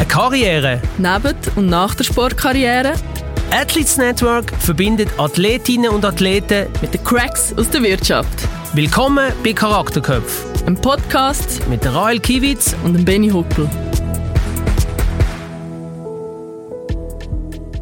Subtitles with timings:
[0.00, 0.80] Eine Karriere.
[0.96, 2.94] Neben und nach der Sportkarriere.
[3.50, 8.48] Athletes Network verbindet Athletinnen und Athleten mit den Cracks aus der Wirtschaft.
[8.72, 10.64] Willkommen bei Charakterköpf.
[10.66, 13.68] Ein Podcast mit Rael Kiewitz und dem Benny Huckel.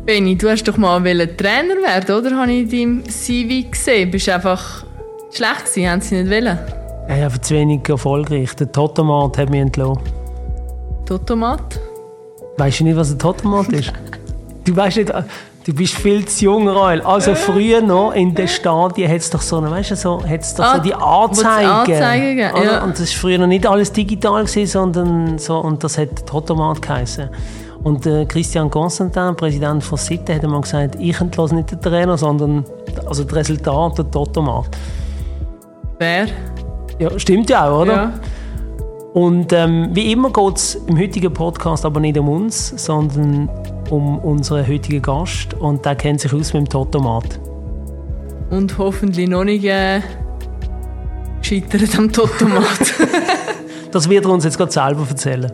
[0.04, 1.00] Benny, du hast doch mal
[1.36, 2.36] Trainer werden, oder?
[2.36, 4.10] Habe ich in deinem CV gesehen.
[4.10, 4.84] Bist du einfach
[5.30, 5.88] schlecht gewesen?
[5.88, 6.58] Haben sie nicht wollen?
[7.08, 8.56] Ja, aber zu wenig erfolgreich.
[8.56, 10.02] Der Totomat hat mich entlassen.
[11.06, 11.78] Totomat?
[12.58, 13.92] Weißt du nicht, was ein Totomat ist?
[14.68, 15.12] du weißt nicht,
[15.64, 17.00] du bist viel zu jung, Rael.
[17.02, 20.54] Also früher noch in den Stadien hat es doch so, eine, weißt du, so, hat's
[20.54, 21.70] doch ah, so die Anzeigen.
[21.70, 22.84] Anzeigen ja.
[22.84, 26.82] Und das war früher noch nicht alles digital, gewesen, sondern so, und das hat Totomat
[26.82, 27.28] geheißen.
[27.84, 32.18] Und äh, Christian Constantin, Präsident von Sitte, hat einmal gesagt, ich entlasse nicht den Trainer,
[32.18, 32.64] sondern
[33.06, 34.68] also das Resultat, der Totomat.
[35.98, 36.26] Wer?
[36.98, 37.92] Ja, stimmt ja auch, oder?
[37.92, 38.12] Ja.
[39.14, 43.48] Und ähm, wie immer geht es im heutigen Podcast aber nicht um uns, sondern
[43.90, 45.54] um unseren heutigen Gast.
[45.54, 47.40] Und der kennt sich aus mit dem Totomat.
[48.50, 50.00] Und hoffentlich noch nicht äh,
[51.40, 52.94] gescheitert am Totomat.
[53.92, 55.52] das wird er uns jetzt gerade selber erzählen.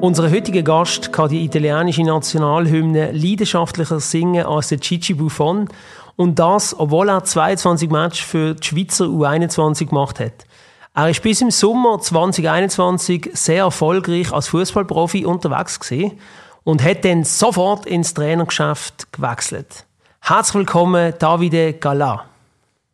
[0.00, 5.68] Unser heutiger Gast kann die italienische Nationalhymne leidenschaftlicher singen als der Gigi Buffon
[6.16, 10.46] und das, obwohl er 22 Matches für die Schweizer U21 gemacht hat.
[10.92, 16.18] Er ist bis im Sommer 2021 sehr erfolgreich als Fußballprofi unterwegs gewesen
[16.64, 19.86] und hat dann sofort ins Trainergeschäft gewechselt.
[20.20, 22.24] Herzlich willkommen, Davide Gala.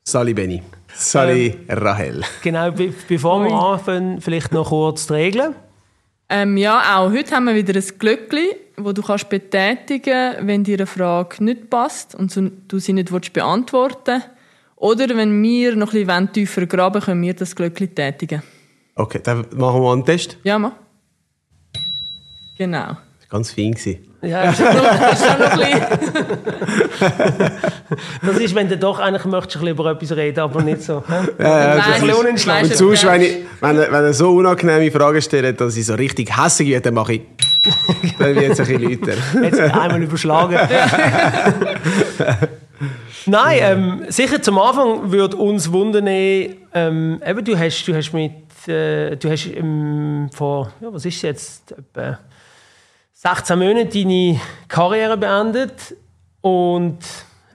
[0.04, 0.62] Sali Benny.
[0.94, 2.22] Sali ähm, Rahel.
[2.42, 5.54] Genau, be bevor wir anfangen, vielleicht noch kurz die Regeln.
[6.28, 10.76] Ähm, ja, auch heute haben wir wieder ein Glöckchen, wo du kannst betätigen wenn dir
[10.76, 12.34] eine Frage nicht passt und
[12.68, 14.22] du sie nicht willst beantworten
[14.86, 18.40] Oder wenn wir noch ein bisschen tiefer graben können wir das Glöckchen tätigen.
[18.94, 20.38] Okay, dann machen wir einen Test.
[20.44, 20.74] Ja, mach.
[22.56, 22.86] Genau.
[22.86, 23.74] Das war ganz fein.
[24.22, 25.80] Ja, das ist schon noch ein
[28.22, 31.02] Das ist, wenn du doch eigentlich möchtest, ein über etwas reden, aber nicht so.
[31.36, 32.62] Ja, ja, das ist unentschlossen.
[32.62, 36.30] Und sonst, wenn, ich, wenn, wenn er so unangenehme Fragen stellt, dass ich so richtig
[36.36, 37.22] hässlich werde, dann mache ich...
[38.20, 39.14] dann wird es ein bisschen lauter.
[39.42, 40.56] Jetzt einmal überschlagen.
[43.26, 48.32] Nein, ähm, sicher zum Anfang würde uns wundern, ähm, eben, du hast, du hast mit,
[48.68, 52.18] äh, du hast ähm, vor, ja, was ist jetzt, etwa
[53.12, 55.96] 16 Monate deine Karriere beendet
[56.40, 56.98] und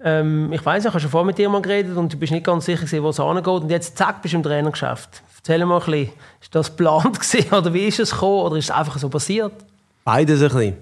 [0.03, 2.45] ähm, ich weiß, ich habe schon vorher mit dir mal geredet und du bist nicht
[2.45, 5.21] ganz sicher, wo es angeht und jetzt zack, bist du im Trainergeschäft.
[5.37, 6.09] Erzähl mal ein bisschen,
[6.41, 7.17] ist das geplant
[7.51, 9.53] oder wie ist es gekommen oder ist es einfach so passiert?
[10.03, 10.77] Beides ein bisschen.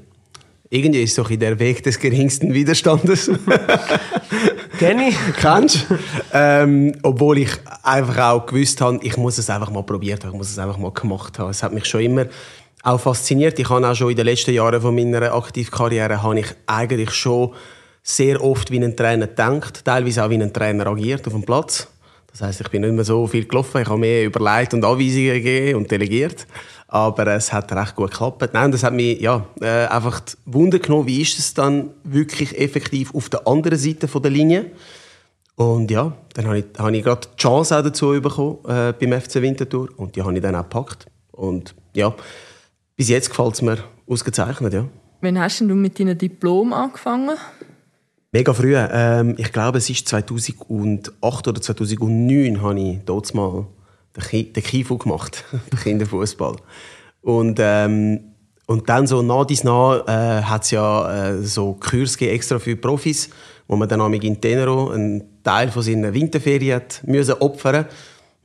[0.72, 3.30] Irgendwie ist es doch in der Weg des geringsten Widerstandes.
[4.82, 5.16] Ich.
[5.42, 5.88] Kennst
[6.34, 7.52] ähm, Obwohl ich
[7.84, 10.78] einfach auch gewusst habe, ich muss es einfach mal probiert haben, ich muss es einfach
[10.78, 11.50] mal gemacht haben.
[11.50, 12.26] Es hat mich schon immer
[12.84, 13.60] auch fasziniert.
[13.60, 17.54] Ich habe auch schon in den letzten Jahren von meiner Aktivkarriere habe ich eigentlich schon
[18.04, 21.88] sehr oft wie ein Trainer denkt, teilweise auch wie ein Trainer agiert auf dem Platz.
[22.32, 25.34] Das heißt, ich bin nicht mehr so viel gelaufen, ich habe mehr überlegt und Anweisungen
[25.34, 26.48] gegeben und delegiert.
[26.92, 28.50] Aber es hat recht gut geklappt.
[28.54, 33.14] Nein, das hat mich ja, äh, einfach Wunder genommen, wie ist es dann wirklich effektiv
[33.14, 34.72] auf der anderen Seite von der Linie.
[35.56, 39.22] Und ja, dann habe ich, habe ich gerade die Chance auch dazu bekommen äh, beim
[39.22, 41.06] FC Winterthur und die habe ich dann auch gepackt.
[41.32, 42.16] Und ja,
[42.96, 44.86] bis jetzt gefällt es mir ausgezeichnet, ja.
[45.22, 47.38] Wann hast du mit deinem Diplom angefangen?
[48.32, 48.76] Mega früh.
[48.76, 53.68] Ähm, ich glaube, es ist 2008 oder 2009 habe ich dort mal
[54.20, 56.56] den, Kifu gemacht, den Kinderfußball.
[57.22, 58.22] Und, ähm,
[58.66, 62.76] und dann so nach dies nach äh, hat es ja äh, so Kurse extra für
[62.76, 63.30] Profis,
[63.68, 67.86] wo man dann in Tenero einen Teil von seiner Winterferien hat müssen opfern.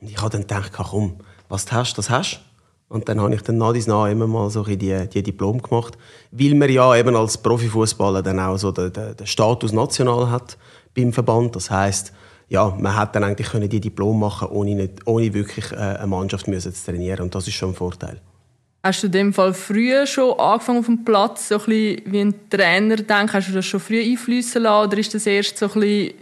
[0.01, 1.17] Und ich habe dann gedacht, komm,
[1.49, 2.41] was du hast, das hast.
[2.87, 5.97] Und dann habe ich dann nach dies nach immer mal so die, die Diplom gemacht,
[6.31, 10.57] weil man ja eben als Profifußballer dann auch so den, den, den, Status national hat
[10.95, 11.55] beim Verband.
[11.55, 12.13] Das heißt,
[12.47, 16.07] ja, man hat dann eigentlich können die Diplom machen, ohne, nicht, ohne wirklich äh, eine
[16.07, 17.23] Mannschaft müssen zu trainieren.
[17.23, 18.21] Und das ist schon ein Vorteil.
[18.83, 22.19] Hast du in dem Fall früher schon angefangen auf dem Platz, so ein bisschen wie
[22.19, 23.33] ein Trainer denkt?
[23.33, 26.13] Hast du das schon früh einfließen lassen oder ist das erst so ein bisschen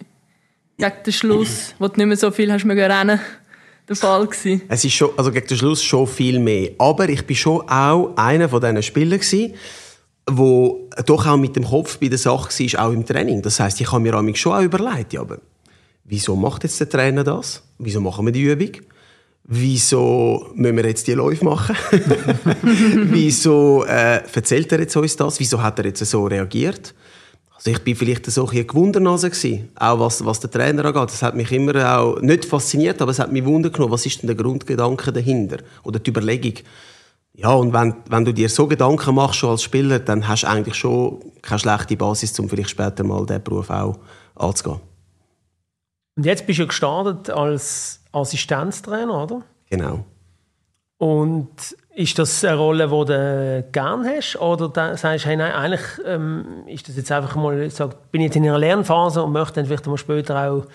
[0.78, 3.20] gegen den Schluss, wo du nicht mehr so viel hast rennen
[3.88, 4.62] der Fall gewesen.
[4.70, 6.72] Es ist schon, also gegen den Schluss schon viel mehr.
[6.78, 9.56] Aber ich bin schon auch einer von diesen Spielern gewesen,
[10.30, 13.42] wo doch auch mit dem Kopf bei der Sache war, auch im Training.
[13.42, 15.40] Das heißt, ich habe mir schon auch überlegt, ja, aber
[16.04, 17.64] wieso macht jetzt der Trainer das?
[17.78, 18.72] Wieso machen wir die Übung?
[19.46, 21.76] Wieso müssen wir jetzt die Läufe machen?
[23.12, 25.40] Wieso äh, erzählt er jetzt uns das?
[25.40, 26.94] Wieso hat er jetzt so reagiert?
[27.54, 31.10] Also ich bin vielleicht so ein Gewundernase gewesen, auch was, was der Trainer angeht.
[31.10, 34.22] Das hat mich immer auch nicht fasziniert, aber es hat mich wundern genommen, was ist
[34.22, 36.56] denn der Grundgedanke dahinter oder die Überlegung.
[37.34, 40.48] Ja, und wenn, wenn du dir so Gedanken machst schon als Spieler, dann hast du
[40.48, 43.98] eigentlich schon keine schlechte Basis, um vielleicht später mal diesen Beruf auch
[44.36, 44.80] anzugehen.
[46.16, 49.42] Und jetzt bist du gestartet als Assistenztrainer, oder?
[49.70, 50.06] Genau.
[50.98, 54.38] Und ist das eine Rolle, die du gerne hast?
[54.38, 58.22] Oder da sagst du, hey, nein, eigentlich ähm, ist das jetzt einfach mal, sag, bin
[58.22, 60.66] jetzt in einer Lernphase und möchte dann vielleicht mal später auch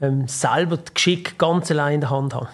[0.00, 2.48] ähm, selber das Geschick ganz allein in der Hand haben?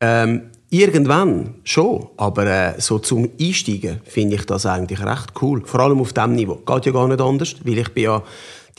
[0.00, 5.62] Ähm, irgendwann schon, aber äh, so zum Einsteigen finde ich das eigentlich recht cool.
[5.64, 6.56] Vor allem auf diesem Niveau.
[6.56, 8.22] Geht ja gar nicht anders, weil ich bin ja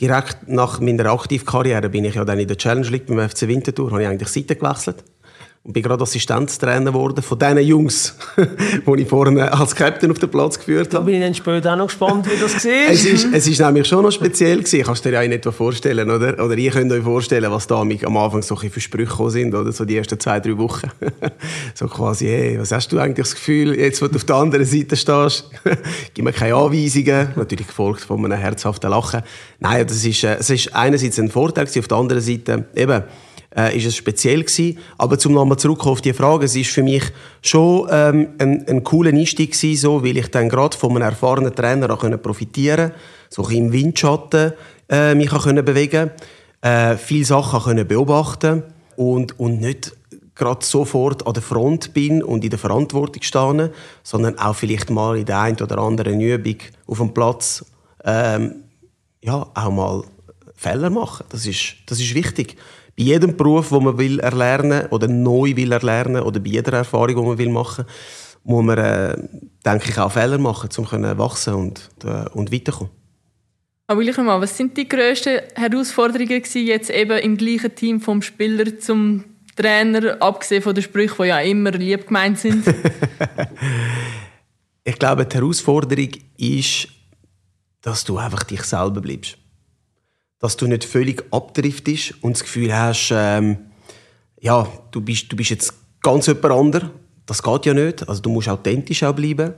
[0.00, 3.90] direkt nach meiner Aktivkarriere bin ich ja dann in der Challenge League beim FC Winterthur,
[3.90, 5.04] habe ich eigentlich Seite gewechselt
[5.62, 10.30] und bin gerade Assistenztrainer geworden von diesen Jungs, die ich vorne als Captain auf den
[10.30, 10.90] Platz geführt habe.
[10.94, 12.90] Da bin ich dann später auch noch gespannt, wie das war.
[12.90, 14.82] es, ist, es ist nämlich schon noch speziell gewesen.
[14.84, 16.42] Kannst du dir ja in etwa vorstellen, oder?
[16.42, 19.70] Oder ihr könnt euch vorstellen, was da am Anfang so für Sprüche sind, oder?
[19.70, 20.90] So die ersten zwei, drei Wochen.
[21.74, 24.64] so quasi, hey, was hast du eigentlich das Gefühl, jetzt, wo du auf der anderen
[24.64, 25.50] Seite stehst?
[26.14, 27.28] Gib mir keine Anweisungen.
[27.36, 29.20] Natürlich gefolgt von einem herzhaften Lachen.
[29.58, 33.02] Nein, das ist, äh, es ist einerseits ein Vorteil gewesen, auf der anderen Seite eben,
[33.56, 34.78] äh, ist es speziell gewesen.
[34.98, 37.04] Aber zum nochmal zurück auf die Frage, es ist für mich
[37.42, 41.54] schon ähm, ein, ein cooler Einstieg gewesen, so, weil ich dann gerade von einem erfahrenen
[41.54, 42.92] Trainer auch profitieren
[43.28, 44.52] so ein im Windschatten
[44.88, 46.10] äh, mich auch können bewegen
[46.62, 48.64] äh, viele Sachen können beobachten
[48.96, 49.96] und, und nicht
[50.34, 53.72] gerade sofort an der Front bin und in der Verantwortung stehe,
[54.02, 56.56] sondern auch vielleicht mal in der einen oder anderen Übung
[56.86, 57.64] auf dem Platz
[58.04, 58.64] ähm,
[59.22, 60.04] ja, auch mal
[60.54, 61.26] Fehler machen.
[61.28, 62.56] Das ist, das ist wichtig
[63.00, 67.16] bei jedem Beruf, den man will erlernen oder neu will erlernen oder bei jeder Erfahrung,
[67.16, 67.86] die man will machen,
[68.44, 69.16] muss man, äh,
[69.64, 72.92] denke ich, auch Fehler machen, um zu wachsen und, äh, und weiterkommen.
[73.86, 78.20] Aber ich mal, was sind die grössten Herausforderungen gewesen, jetzt eben im gleichen Team vom
[78.20, 79.24] Spieler zum
[79.56, 82.66] Trainer, abgesehen von den Sprüchen, die ja immer lieb gemeint sind?
[84.84, 86.88] ich glaube, die Herausforderung ist,
[87.80, 89.38] dass du einfach dich selber bleibst
[90.40, 93.58] dass du nicht völlig abdriftest und das Gefühl hast, ähm,
[94.40, 96.88] ja, du bist, du bist jetzt ganz jemand anderes.
[97.26, 98.08] Das geht ja nicht.
[98.08, 99.54] Also du musst authentisch auch bleiben.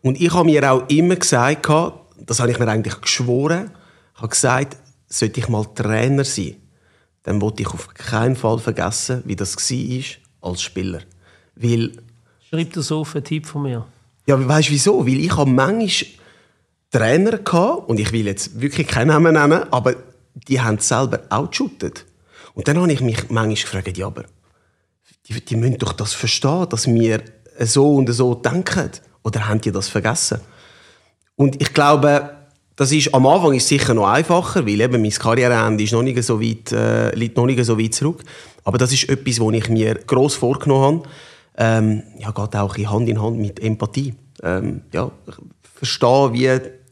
[0.00, 1.68] Und ich habe mir auch immer gesagt,
[2.16, 3.70] das habe ich mir eigentlich geschworen,
[4.14, 4.76] ich habe gesagt,
[5.06, 6.56] sollte ich mal Trainer sein,
[7.22, 11.00] dann wollte ich auf keinen Fall vergessen, wie das war als Spieler.
[11.54, 11.92] Weil,
[12.48, 13.86] Schreib das auf, einen Tipp von mir.
[14.26, 15.06] Ja, weißt du wieso?
[15.06, 16.10] Weil ich habe manchmal
[16.90, 19.94] Trainer gehabt, und ich will jetzt wirklich keinen Namen nennen, aber
[20.34, 22.06] die haben selber auch geshootet.
[22.54, 24.24] Und dann habe ich mich manchmal gefragt, ja, aber
[25.26, 27.22] die, die müssen doch das verstehen, dass wir
[27.58, 28.90] so und so denken.
[29.24, 30.40] Oder haben die das vergessen?
[31.36, 32.30] Und ich glaube,
[32.76, 36.02] das ist, am Anfang ist es sicher noch einfacher, weil eben mein Karriereende ist noch
[36.02, 38.22] nicht so weit, äh, liegt noch nicht so weit zurück.
[38.64, 41.08] Aber das ist etwas, was ich mir gross vorgenommen habe.
[41.58, 44.14] Ähm, ja, geht auch Hand in Hand mit Empathie.
[44.42, 45.10] Ähm, ja,
[45.74, 46.46] verstehen, wie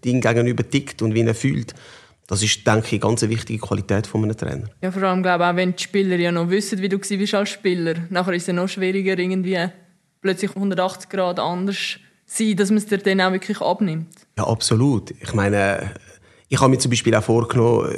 [0.04, 1.74] dein Gegenüber tickt und wie er fühlt.
[2.30, 4.68] Das ist, denke ich, eine ganz wichtige Qualität von einem Trainer.
[4.80, 7.34] Ja, vor allem glaube ich, auch wenn die Spieler ja noch wissen, wie du warst
[7.34, 7.94] als Spieler.
[8.08, 9.58] Nachher ist es noch schwieriger, irgendwie
[10.20, 14.14] plötzlich 180 Grad anders sein, dass man es dir dann auch wirklich abnimmt.
[14.38, 15.10] Ja, absolut.
[15.10, 15.92] Ich meine,
[16.48, 17.96] ich habe mir zum Beispiel auch vorgenommen,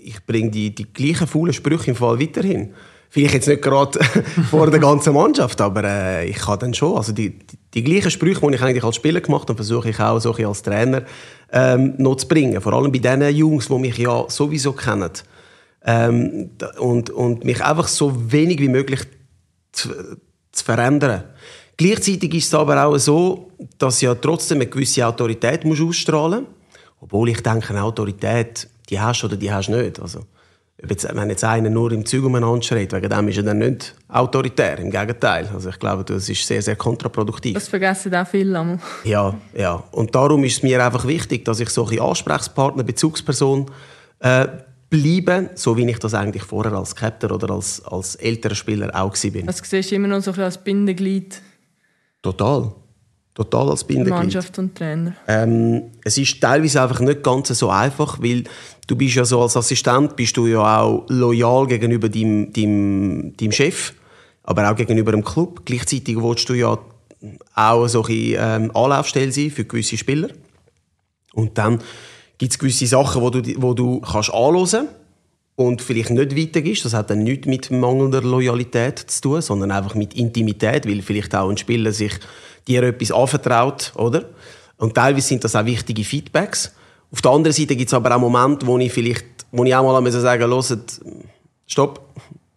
[0.00, 2.74] ich bringe die, die gleichen faulen Sprüche im Fall weiterhin.
[3.12, 3.98] Vielleicht jetzt nicht gerade
[4.50, 6.96] vor der ganzen Mannschaft, aber äh, ich kann dann schon.
[6.96, 10.00] Also die, die, die, gleichen Sprüche, die ich eigentlich als Spieler gemacht habe, versuche ich
[10.00, 11.02] auch so als Trainer
[11.52, 12.58] ähm, noch zu bringen.
[12.62, 15.10] Vor allem bei den Jungs, die mich ja sowieso kennen.
[15.84, 19.00] Ähm, und, und mich einfach so wenig wie möglich
[19.72, 19.90] zu,
[20.50, 21.24] zu verändern.
[21.76, 26.50] Gleichzeitig ist es aber auch so, dass ja trotzdem eine gewisse Autorität muss ausstrahlen muss.
[27.02, 30.00] Obwohl ich denke, eine Autorität, die hast du oder die hast du nicht.
[30.00, 30.20] Also,
[30.82, 34.78] wenn jetzt einer nur im Zug umeinander schreit, wegen dem ist er dann nicht autoritär,
[34.78, 35.48] im Gegenteil.
[35.54, 37.54] Also ich glaube, das ist sehr, sehr kontraproduktiv.
[37.54, 38.78] Das vergessen auch viele.
[39.04, 39.82] Ja, ja.
[39.92, 43.70] Und darum ist es mir einfach wichtig, dass ich solche Ansprechpartner, Bezugsperson
[44.18, 44.48] äh,
[44.90, 49.14] bleibe, so wie ich das eigentlich vorher als Captain oder als, als älterer Spieler auch
[49.14, 49.42] war.
[49.42, 51.40] Das siehst du immer noch so ein als Bindeglied.
[52.20, 52.72] Total.
[53.34, 54.14] Total als Bindeglied.
[54.14, 55.14] Mannschaft und Trainer.
[55.26, 58.44] Ähm, es ist teilweise einfach nicht ganz so einfach, weil
[58.86, 63.52] du bist ja so als Assistent bist du ja auch loyal gegenüber deinem, deinem, deinem
[63.52, 63.94] Chef,
[64.42, 65.62] aber auch gegenüber dem Club.
[65.64, 66.78] Gleichzeitig willst du ja
[67.54, 70.28] auch so eine ähm, Anlaufstelle sein für gewisse Spieler.
[71.32, 71.78] Und dann
[72.36, 74.88] gibt es gewisse Sachen, wo du, wo du kannst anhören
[75.56, 76.84] und vielleicht nicht weitergibst.
[76.84, 81.34] Das hat dann nichts mit mangelnder Loyalität zu tun, sondern einfach mit Intimität, weil vielleicht
[81.34, 82.12] auch ein Spieler sich
[82.66, 84.24] dir etwas anvertraut, oder?
[84.78, 86.72] Und teilweise sind das auch wichtige Feedbacks.
[87.10, 90.00] Auf der anderen Seite gibt es aber auch Momente, wo ich vielleicht, wo ich auch
[90.00, 90.76] mal sagen muss,
[91.66, 92.00] stopp,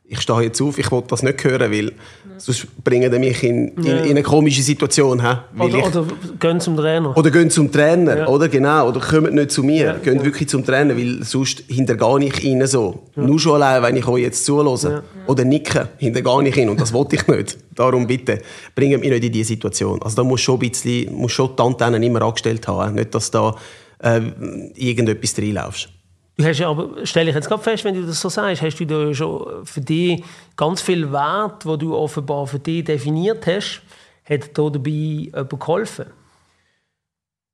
[0.08, 1.92] ich stehe jetzt auf, ich will das nicht hören, weil
[2.38, 5.20] sonst bringen die mich in, in, in eine komische Situation.
[5.22, 5.36] He?
[5.60, 6.06] Oder, ich, oder
[6.40, 7.18] gehen zum Trainer.
[7.18, 8.28] oder gehen zum Trainer, Ja.
[8.28, 10.26] oder genau, oder kommen nicht zu mir, Ja, gehen genau.
[10.26, 13.04] wirklich zum Trainer, weil sonst hintergehe ich ihnen so.
[13.16, 16.94] Nur schon allein, wenn ich euch jetzt zuhöre oder nicke, hintergehe ich ihn und das
[16.94, 17.58] wollte ich nicht.
[17.74, 18.42] Darum bitte,
[18.76, 20.02] bringt mich nicht in diese Situation.
[20.04, 23.32] Also da muss schon ein bisschen, muss schon die Antennen immer angestellt haben, nicht, dass
[23.32, 23.56] da
[24.04, 24.22] äh,
[24.76, 25.90] irgendetwas reinlaufst.
[26.38, 28.78] Du hast ja aber, stelle ich jetzt gerade fest, wenn du das so sagst, hast
[28.80, 30.22] du da schon für dich
[30.58, 33.82] ganz viel Wert, wo du offenbar für dich definiert hast,
[34.26, 36.06] hat da dabei jemand geholfen?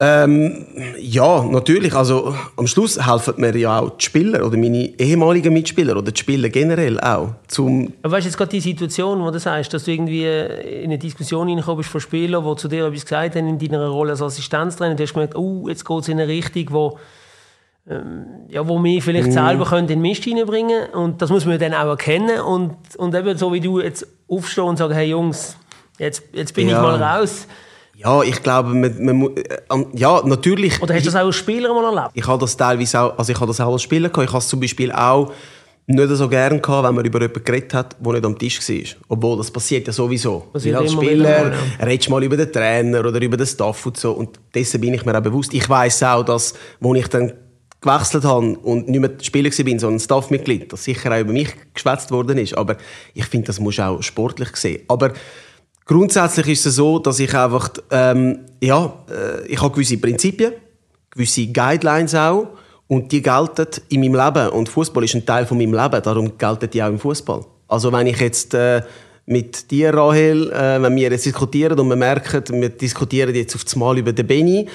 [0.03, 0.65] Ähm,
[0.97, 1.93] ja, natürlich.
[1.93, 6.19] Also am Schluss helfen mir ja auch die Spieler oder meine ehemaligen Mitspieler oder die
[6.19, 7.35] Spieler generell auch.
[7.47, 10.85] Zum, Aber weißt du jetzt gerade die Situation, wo du sagst, dass du irgendwie in
[10.85, 14.13] eine Diskussion hineingekommen bist von Spielern, die zu dir etwas gesagt haben in deiner Rolle
[14.13, 16.97] als Assistenztrainer, du hast gemerkt, oh, jetzt geht es in eine Richtung, wo,
[18.49, 21.73] ja, wo wir vielleicht selber können in den Mist hineinbringen und das muss man dann
[21.73, 25.57] auch erkennen und, und eben so wie du jetzt aufstehen und sagen, hey Jungs,
[25.97, 26.77] jetzt, jetzt bin Ja.
[26.77, 27.47] ich mal raus.
[27.97, 30.81] ja, ich glaube, man, man, äh, ja, natürlich.
[30.81, 32.11] Oder hast du das auch als Spieler mal erlebt?
[32.15, 34.27] Ich habe das teilweise auch, also ich habe das auch als Spieler gehabt.
[34.27, 35.31] Ich habe es zum Beispiel auch
[35.87, 39.01] nicht so gerne gehabt, wenn man über jemanden geredet hat, der nicht am Tisch war.
[39.09, 40.39] Obwohl, das passiert ja sowieso.
[40.53, 41.85] Passiert als Spieler mal, ja.
[41.85, 44.13] redest mal über den Trainer oder über den Staff und so.
[44.13, 45.53] Und dessen bin ich mir auch bewusst.
[45.53, 47.33] Ich weiß auch, dass, wo ich dann
[47.81, 52.11] gewechselt habe und nicht mehr Spieler war, sondern Staffmitglied, dass sicher auch über mich geschwätzt
[52.11, 52.55] worden ist.
[52.55, 52.77] Aber
[53.13, 54.83] ich finde, das muss auch sportlich sehen.
[54.87, 55.13] Aber
[55.85, 60.53] grundsätzlich ist es so, dass ich einfach, ähm, ja, äh, ich habe gewisse Prinzipien,
[61.09, 62.49] gewisse Guidelines auch
[62.87, 66.37] und die gelten in meinem Leben und Fußball ist ein Teil von meinem Leben, darum
[66.37, 67.43] gelten die auch im Fußball.
[67.67, 68.83] Also wenn ich jetzt äh,
[69.25, 73.63] mit dir, Rahel, äh, wenn wir jetzt diskutieren und wir merken, wir diskutieren jetzt auf
[73.63, 74.67] das Mal über den Benny,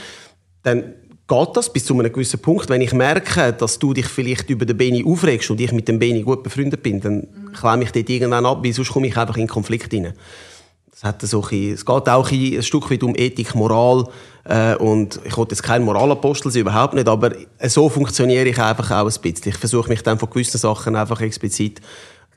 [0.63, 0.95] dann
[1.29, 2.69] geht das bis zu einem gewissen Punkt.
[2.69, 5.99] Wenn ich merke, dass du dich vielleicht über den Benny aufregst und ich mit dem
[5.99, 9.37] Benny gut befreundet bin, dann klemme ich dort irgendwann ab, weil sonst komme ich einfach
[9.37, 10.13] in Konflikt rein.
[10.93, 14.07] Es, hat so bisschen- es geht auch ein, ein Stück weit um Ethik, Moral.
[14.45, 17.09] Äh, und ich will jetzt kein Moralapostel sein, überhaupt nicht.
[17.09, 17.33] Aber
[17.67, 19.51] so funktioniere ich einfach auch ein bisschen.
[19.51, 21.81] Ich versuche mich dann von gewissen Sachen einfach explizit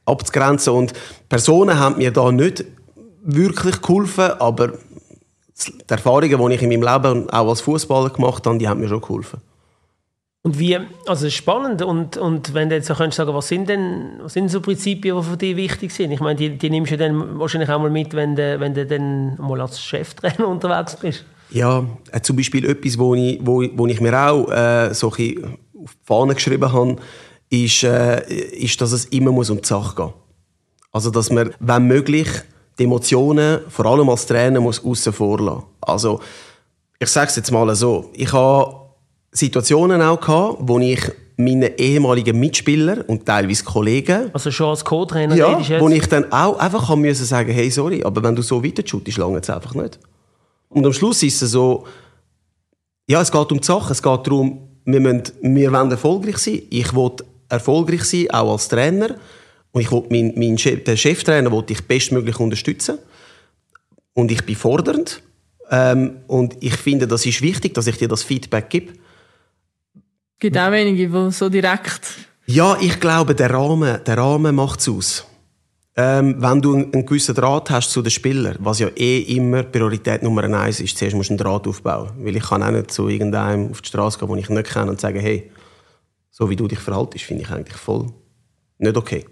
[0.06, 0.74] abzugrenzen.
[0.74, 0.94] Und
[1.30, 2.66] Personen haben mir da nicht
[3.24, 4.74] wirklich geholfen, aber
[5.68, 8.88] die Erfahrungen, die ich in meinem Leben auch als Fußballer gemacht habe, die haben mir
[8.88, 9.42] schon geholfen.
[10.42, 13.50] Und wie, also es ist spannend und, und wenn du jetzt so könntest sagen, was
[13.50, 16.12] sind denn, was sind so Prinzipien, die für dich wichtig sind?
[16.12, 18.86] Ich meine, die, die nimmst du dann wahrscheinlich auch mal mit, wenn du, wenn du
[18.86, 21.26] dann mal als Cheftrainer unterwegs bist.
[21.50, 25.18] Ja, äh, zum Beispiel etwas, wo ich, wo, wo ich mir auch äh, so auf
[25.18, 25.42] die
[26.06, 26.96] Fahne geschrieben habe,
[27.50, 30.14] ist, äh, ist, dass es immer muss um die Sache gehen
[30.94, 32.30] Also, dass man, wenn möglich,
[32.80, 35.64] die Emotionen, vor allem als Trainer, muss aussen vor lassen.
[35.82, 36.20] Also,
[36.98, 38.10] ich sage es jetzt mal so.
[38.14, 38.76] Ich habe
[39.32, 41.00] Situationen auch gehabt, wo ich
[41.38, 46.60] meinen ehemaligen Mitspielern und teilweise Kollegen Also schon als Co-Trainer ja, wo ich dann auch
[46.60, 49.74] einfach haben müssen sagen, hey, sorry, aber wenn du so weiter shootest, lange es einfach
[49.74, 50.00] nicht.
[50.68, 51.86] Und am Schluss ist es so,
[53.08, 56.62] ja, es geht um die Sache, es geht darum, wir, müssen, wir wollen erfolgreich sein.
[56.70, 57.12] Ich will
[57.48, 59.16] erfolgreich sein, auch als Trainer.
[59.72, 62.98] Und ich will meinen, meinen Chef, den Cheftrainer will ich bestmöglich unterstützen.
[64.14, 65.22] Und ich bin fordernd.
[65.70, 68.94] Ähm, und ich finde, das ist wichtig, dass ich dir das Feedback gebe.
[68.94, 72.02] Es gibt auch wenige, die so direkt.
[72.48, 75.26] Ja, ich glaube, der Rahmen, der Rahmen macht es aus.
[75.96, 79.64] Ähm, wenn du einen, einen gewissen Draht hast zu den Spielern, was ja eh immer
[79.64, 82.12] Priorität Nummer eins ist, zuerst musst du einen Draht aufbauen.
[82.20, 84.90] Weil ich kann auch nicht zu irgendeinem auf die Straße gehen, den ich nicht kenne
[84.90, 85.52] und sagen, hey,
[86.32, 88.08] so wie du dich verhaltest, finde ich eigentlich voll
[88.80, 89.26] nicht okay.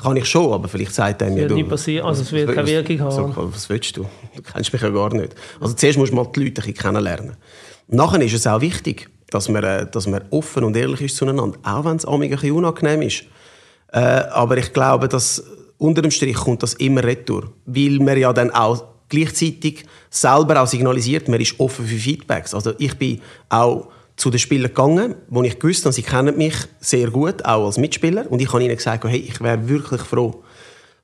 [0.00, 1.54] Kann ich schon, aber vielleicht sagt mir, wird du...
[1.54, 3.32] nicht passieren, also es wird keine Wirkung haben.
[3.32, 4.06] So, was willst du?
[4.34, 5.34] Du kennst mich ja gar nicht.
[5.58, 7.36] Also zuerst musst du mal die Leute ein kennenlernen.
[7.88, 11.58] Nachher ist es auch wichtig, dass man, äh, dass man offen und ehrlich ist zueinander,
[11.62, 13.24] auch wenn es ein bisschen unangenehm ist.
[13.92, 15.42] Äh, aber ich glaube, dass
[15.78, 20.66] unter dem Strich kommt das immer retour, weil man ja dann auch gleichzeitig selber auch
[20.66, 22.54] signalisiert, man ist offen für Feedbacks.
[22.54, 26.54] Also ich bin auch zu den Spielern gegangen, wo ich gewusst habe, sie kennen mich
[26.80, 30.42] sehr gut, auch als Mitspieler, und ich habe ihnen gesagt, hey, ich wäre wirklich froh,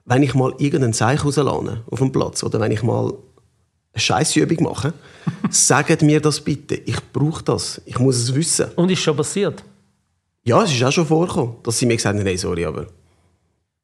[0.04, 3.12] wenn ich mal irgendeinen Zeichen rauslade auf dem Platz oder wenn ich mal
[3.92, 4.94] eine Scheissübung mache,
[5.50, 6.74] sagt mir das bitte.
[6.74, 7.80] Ich brauche das.
[7.84, 8.66] Ich muss es wissen.
[8.76, 9.62] Und ist schon passiert.
[10.44, 12.86] Ja, es ist auch schon vorgekommen, dass sie mir gesagt haben, hey, sorry, aber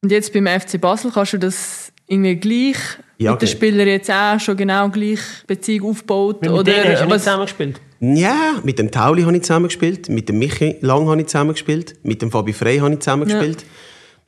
[0.02, 2.78] Und jetzt beim FC Basel kannst du das irgendwie gleich
[3.18, 3.48] Ja, mit den.
[3.48, 6.40] Spielern jetzt auch schon genau gleich Beziehung aufgebaut?
[6.40, 7.24] Mit oder denen hast du nicht was?
[7.24, 7.80] zusammengespielt.
[8.00, 12.22] Ja, mit dem Tauli habe ich zusammengespielt, mit dem Michi Lang habe ich zusammengespielt, mit
[12.22, 13.64] dem Fabi Frey habe ich zusammengespielt.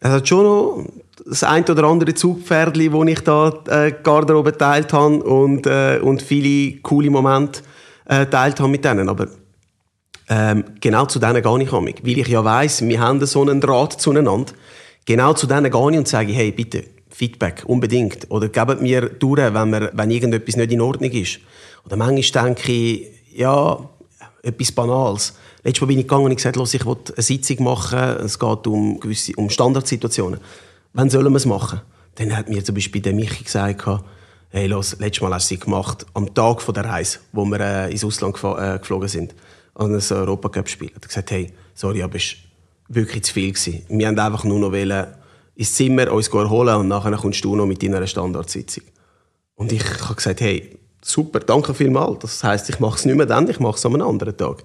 [0.00, 0.86] Es hat schon noch
[1.24, 6.22] das ein oder andere Zugpferdli, wo ich da äh, Garderobe geteilt habe und, äh, und
[6.22, 7.60] viele coole Momente
[8.06, 9.08] äh, geteilt habe mit denen.
[9.08, 9.28] Aber
[10.28, 12.00] ähm, genau zu denen gehe ich amig.
[12.02, 14.52] Weil ich ja weiss, wir haben so einen Draht zueinander.
[15.04, 16.84] Genau zu denen gehe ich und sage, hey, bitte,
[17.20, 18.30] Feedback, unbedingt.
[18.30, 21.38] Oder gebt mir durch, wenn, wir, wenn irgendetwas nicht in Ordnung ist.
[21.84, 23.78] Oder manchmal denke ich, ja,
[24.42, 25.34] etwas Banales.
[25.62, 28.38] Letztes Mal bin ich gegangen und ich gesagt, los, ich will eine Sitzung machen, es
[28.38, 30.40] geht um, gewisse, um Standardsituationen.
[30.94, 31.82] Wann sollen wir es machen?
[32.14, 33.84] Dann hat mir zum Beispiel der Michi gesagt,
[34.48, 37.90] hey, los, letztes Mal hast du sie gemacht, am Tag der Reise, wo wir äh,
[37.90, 39.34] ins Ausland äh, geflogen sind,
[39.74, 40.88] an ein Europacup-Spiel.
[40.88, 42.34] Er hat gesagt, hey, sorry, aber es
[42.88, 43.52] war wirklich zu viel.
[43.52, 43.82] Gewesen.
[43.90, 45.06] Wir wollten einfach nur noch wollen,
[45.54, 48.84] ins Zimmer uns erholen und nachher kommst du noch mit deiner Standardsitzung.
[49.54, 52.20] Und ich habe gesagt, hey, super, danke vielmals.
[52.20, 54.64] Das heisst, ich mache es nicht mehr dann, ich mache es an einem anderen Tag.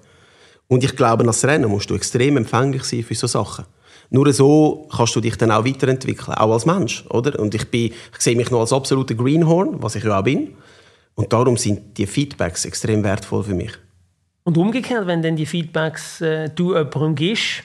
[0.68, 3.64] Und ich glaube, als Trainer musst du extrem empfänglich sein für solche Sachen.
[4.10, 7.38] Nur so kannst du dich dann auch weiterentwickeln, auch als Mensch, oder?
[7.38, 10.54] Und ich, bin, ich sehe mich noch als absoluter Greenhorn, was ich ja auch bin.
[11.14, 13.72] Und darum sind die Feedbacks extrem wertvoll für mich.
[14.44, 17.64] Und umgekehrt, wenn dann die Feedbacks äh, du jemandem gibst,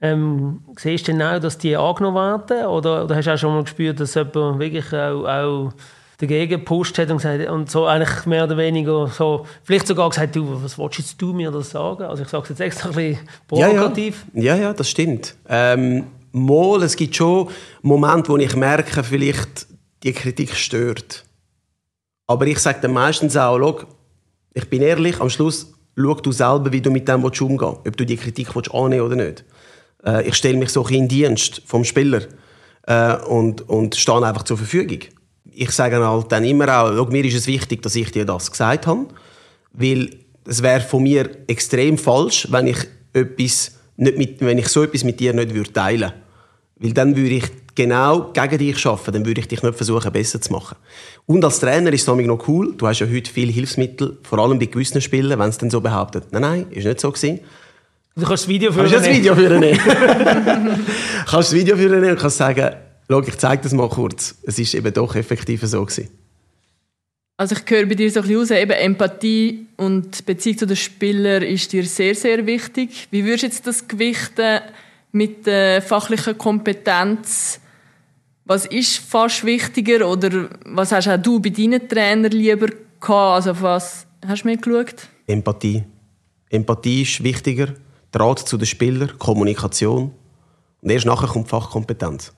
[0.00, 2.66] ähm, siehst du dann auch, dass die angenommen werden?
[2.66, 5.72] Oder, oder hast du auch schon mal gespürt, dass jemand wirklich auch, auch
[6.18, 10.34] dagegen gepusht hat und, gesagt, und so eigentlich mehr oder weniger so, vielleicht sogar gesagt,
[10.34, 12.02] du, was willst du mir das sagen?
[12.04, 14.24] Also ich sage es jetzt extra ein bisschen provokativ.
[14.34, 15.36] Ja, ja, ja, ja das stimmt.
[15.48, 17.48] Ähm, mal, es gibt schon
[17.82, 19.66] Momente, wo ich merke, vielleicht
[20.02, 21.24] die Kritik stört.
[22.26, 23.80] Aber ich sage dann meistens auch, schau,
[24.54, 27.96] ich bin ehrlich, am Schluss schau du selber, wie du mit dem umgehen willst, ob
[27.96, 29.44] du die Kritik annehmen willst oder nicht.
[30.04, 32.22] Äh, ich stelle mich so in Dienst vom Spieler
[32.86, 35.00] äh, und, und stehe einfach zur Verfügung
[35.58, 38.86] ich sage halt dann immer auch, mir ist es wichtig, dass ich dir das gesagt
[38.86, 39.06] habe,
[39.72, 40.10] weil
[40.46, 42.78] es wäre von mir extrem falsch, wenn ich
[43.12, 46.12] etwas nicht mit, wenn ich so etwas mit dir nicht würde teilen
[46.80, 50.40] weil dann würde ich genau gegen dich arbeiten, dann würde ich dich nicht versuchen, besser
[50.40, 50.76] zu machen.
[51.26, 54.60] Und als Trainer ist es noch cool, du hast ja heute viele Hilfsmittel, vor allem
[54.60, 56.26] bei gewissen Spielen, wenn es dann so behauptet.
[56.30, 57.40] Nein, nein, ist nicht so gewesen.
[58.18, 58.90] Du kannst das Video führen.
[58.90, 59.60] Kannst das Video führen
[61.26, 62.74] kannst das Video führen und kannst sagen,
[63.10, 64.36] Schau, ich zeige das mal kurz.
[64.42, 66.10] Es ist eben doch effektiv so gewesen.
[67.38, 70.76] Also ich höre bei dir so ein bisschen raus, eben Empathie und Beziehung zu den
[70.76, 73.08] Spielern ist dir sehr, sehr wichtig.
[73.10, 74.60] Wie würdest du jetzt das gewichten
[75.12, 77.60] mit der fachlichen Kompetenz?
[78.44, 83.10] Was ist fast wichtiger oder was hast auch du bei deinen Trainern lieber gehabt?
[83.36, 85.08] Also auf was hast du mir geschaut?
[85.26, 85.84] Empathie.
[86.50, 87.68] Empathie ist wichtiger.
[88.12, 90.12] Draht zu den Spielern, Kommunikation.
[90.80, 92.32] Und erst nachher kommt Fachkompetenz.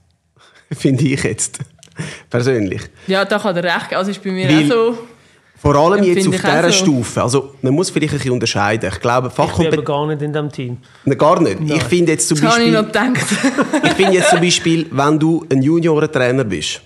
[0.72, 1.58] finde ich jetzt.
[2.30, 2.82] Persönlich.
[3.06, 3.94] Ja, da hat er recht.
[3.94, 4.98] Also ist bei mir Weil, auch so.
[5.56, 6.72] Vor allem jetzt auf dieser so.
[6.72, 7.22] Stufe.
[7.22, 8.90] Also, man muss vielleicht ein bisschen unterscheiden.
[8.90, 9.74] Ich glaube, Fachkompetenz...
[9.74, 10.78] Ich bin gar nicht in diesem Team.
[11.04, 11.60] Nein, gar nicht.
[11.60, 11.76] Nein.
[11.76, 12.68] Ich finde jetzt zum das Beispiel...
[12.68, 13.26] ich noch gedacht.
[13.84, 16.80] ich finde jetzt zum Beispiel, wenn du ein Juniorentrainer bist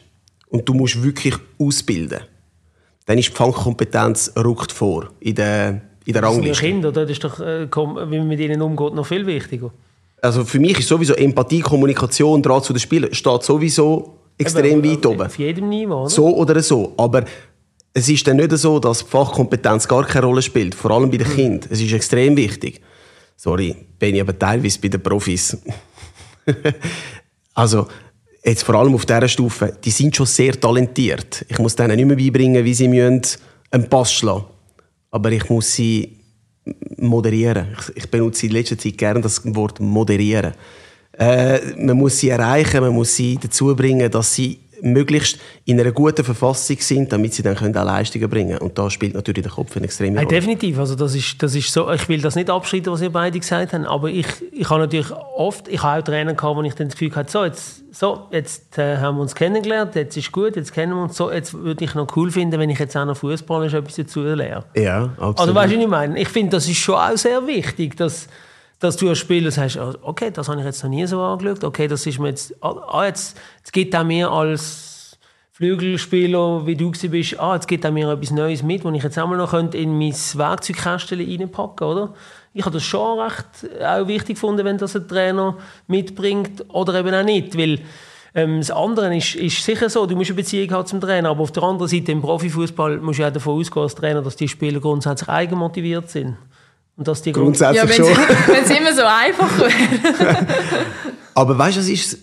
[0.49, 2.23] und du musst wirklich ausbilden,
[3.07, 6.49] dann ist die Fachkompetenz rückt vor in der, in der Rangliste.
[6.51, 7.03] Das sind Kinder, oder?
[7.03, 9.73] Das ist doch, äh, wie man mit ihnen umgeht, noch viel wichtiger
[10.25, 14.91] also für mich ist sowieso Empathie, Kommunikation, Draht zu den Spielern, steht sowieso extrem Aber,
[14.91, 15.23] weit oben.
[15.23, 16.11] Auf jedem Niveau, oder?
[16.11, 16.95] So oder so.
[16.97, 17.25] Aber
[17.93, 21.29] es ist dann nicht so, dass Fachkompetenz gar keine Rolle spielt, vor allem bei den
[21.29, 21.35] mhm.
[21.35, 21.71] Kindern.
[21.71, 22.81] Es ist extrem wichtig.
[23.37, 25.59] Sorry, bin ich aber teilweise bei den Profis.
[27.55, 27.87] also,
[28.43, 31.45] jetzt vor allem auf dieser Stufe, die sind schon sehr talentiert.
[31.49, 34.54] Ich muss denen nicht mehr beibringen, wie sie einen Pass schlagen müssen.
[35.15, 36.19] Aber ich muss sie
[36.97, 37.69] moderieren.
[37.79, 40.55] Ich, ich benutze in letzter Zeit gerne das Wort moderieren.
[41.17, 45.93] Äh, man muss sie erreichen, man muss sie dazu bringen, dass sie möglichst in einer
[45.93, 48.69] guten Verfassung sind, damit sie dann können auch Leistungen bringen können.
[48.69, 50.29] Und da spielt natürlich der Kopf eine extreme Rolle.
[50.29, 50.79] Hey, definitiv.
[50.79, 53.73] Also das ist, das ist so, ich will das nicht abschreiten, was ihr beide gesagt
[53.73, 56.89] habt, aber ich, ich habe natürlich oft, ich habe auch Trainer gehabt, wo ich dann
[56.89, 60.57] das Gefühl hatte, so, jetzt, so, jetzt äh, haben wir uns kennengelernt, jetzt ist gut,
[60.57, 63.05] jetzt kennen wir uns so, jetzt würde ich noch cool finden, wenn ich jetzt auch
[63.05, 64.65] noch Fußball etwas dazu lerne.
[64.77, 65.41] Ja, absolut.
[65.41, 66.21] Also weißt du, was ich meine?
[66.21, 68.29] Ich finde, das ist schon auch sehr wichtig, dass
[68.81, 71.65] dass du als Spieler sagst, ah, okay, das habe ich jetzt noch nie so angeschaut,
[71.65, 75.19] okay, das ist mir jetzt, ah, ah jetzt, jetzt gibt er mir als
[75.53, 79.19] Flügelspieler, wie du bist, ah, jetzt gibt er mir etwas Neues mit, was ich jetzt
[79.19, 82.15] einmal noch in mein Werkzeugkästchen reinpacken oder?
[82.53, 85.57] Ich habe das schon recht auch wichtig gefunden, wenn das ein Trainer
[85.87, 87.81] mitbringt oder eben auch nicht, weil
[88.35, 91.43] ähm, das andere ist, ist sicher so, du musst eine Beziehung haben zum Trainer, aber
[91.43, 94.49] auf der anderen Seite im Profifußball musst du auch davon ausgehen als Trainer, dass die
[94.49, 96.37] Spieler grundsätzlich eigenmotiviert sind.
[96.97, 98.07] Und dass die Grundsätzlich ja,
[98.47, 100.47] Wenn es immer so einfach wäre.
[101.35, 102.19] Aber weißt du, was ist?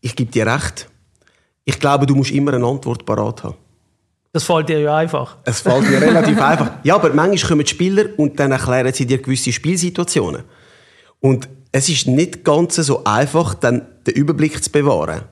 [0.00, 0.88] Ich gebe dir recht.
[1.64, 3.54] Ich glaube, du musst immer eine Antwort parat haben.
[4.32, 5.38] Das fällt dir ja einfach.
[5.44, 6.70] Es fällt dir relativ einfach.
[6.84, 10.44] Ja, aber manchmal kommen die Spieler und dann erklären sie dir gewisse Spielsituationen.
[11.20, 15.22] Und es ist nicht ganz so einfach, dann den Überblick zu bewahren.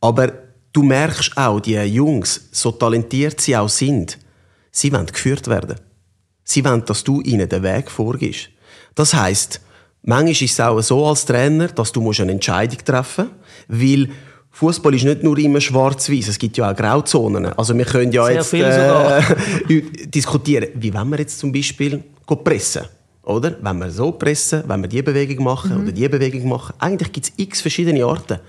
[0.00, 0.32] Aber
[0.72, 4.18] du merkst auch, die Jungs, so talentiert sie auch sind,
[4.70, 5.76] sie wollen geführt werden.
[6.50, 8.48] Sie wollen, dass du ihnen den Weg vorgibst.
[8.96, 9.60] Das heißt,
[10.02, 13.26] manchmal ist es auch so als Trainer, dass du eine Entscheidung treffen
[13.68, 14.08] musst, weil
[14.50, 17.46] Fußball ist nicht nur immer schwarz-weiß, es gibt ja auch Grauzonen.
[17.56, 22.82] Also wir können ja Sehr jetzt äh, diskutieren, wie wollen wir jetzt zum Beispiel pressen?
[23.22, 23.54] Oder?
[23.62, 25.82] Wenn wir so pressen, wenn wir die Bewegung machen Mhm.
[25.84, 26.74] oder die Bewegung machen.
[26.80, 28.40] Eigentlich gibt es x verschiedene Arten.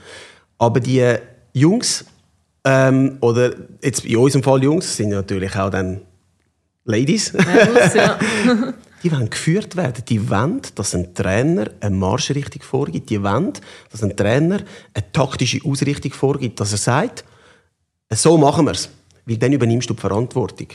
[0.58, 1.06] Aber die
[1.54, 2.04] Jungs,
[2.66, 3.52] ähm, oder
[3.84, 6.02] jetzt in unserem Fall Jungs, sind natürlich auch dann
[6.84, 8.18] Ladies, Mädels, ja.
[9.04, 10.04] die wollen geführt werden.
[10.08, 13.10] Die wollen, dass ein Trainer eine Marschrichtung vorgibt.
[13.10, 13.54] Die wollen,
[13.92, 14.60] dass ein Trainer
[14.94, 16.60] eine taktische Ausrichtung vorgibt.
[16.60, 17.24] Dass er sagt,
[18.12, 18.90] so machen wir es.
[19.26, 20.68] Weil dann übernimmst du die Verantwortung.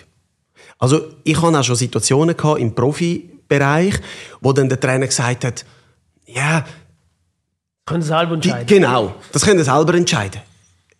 [0.79, 3.95] Also ich hatte auch schon Situationen gehabt im Profibereich,
[4.41, 5.65] wo dann der Trainer gesagt hat,
[6.27, 6.65] ja,
[7.85, 8.67] Können Sie selber die, entscheiden.
[8.67, 10.41] genau, das können Sie selber entscheiden.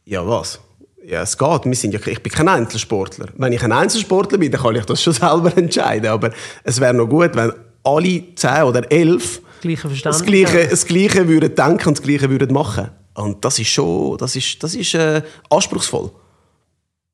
[0.05, 0.61] Ja, was?
[1.09, 1.65] Ja, es geht.
[1.65, 3.27] Wir sind ja, ich bin kein Einzelsportler.
[3.37, 6.11] Wenn ich ein Einzelsportler bin, dann kann ich das schon selber entscheiden.
[6.11, 6.33] Aber
[6.65, 7.53] es wäre noch gut, wenn
[7.85, 12.29] alle zehn oder elf Das gleiche das Gleiche, das Gleiche würden denken und das Gleiche
[12.29, 12.91] würden machen.
[13.15, 16.11] Und das ist schon, das ist, das ist äh, anspruchsvoll.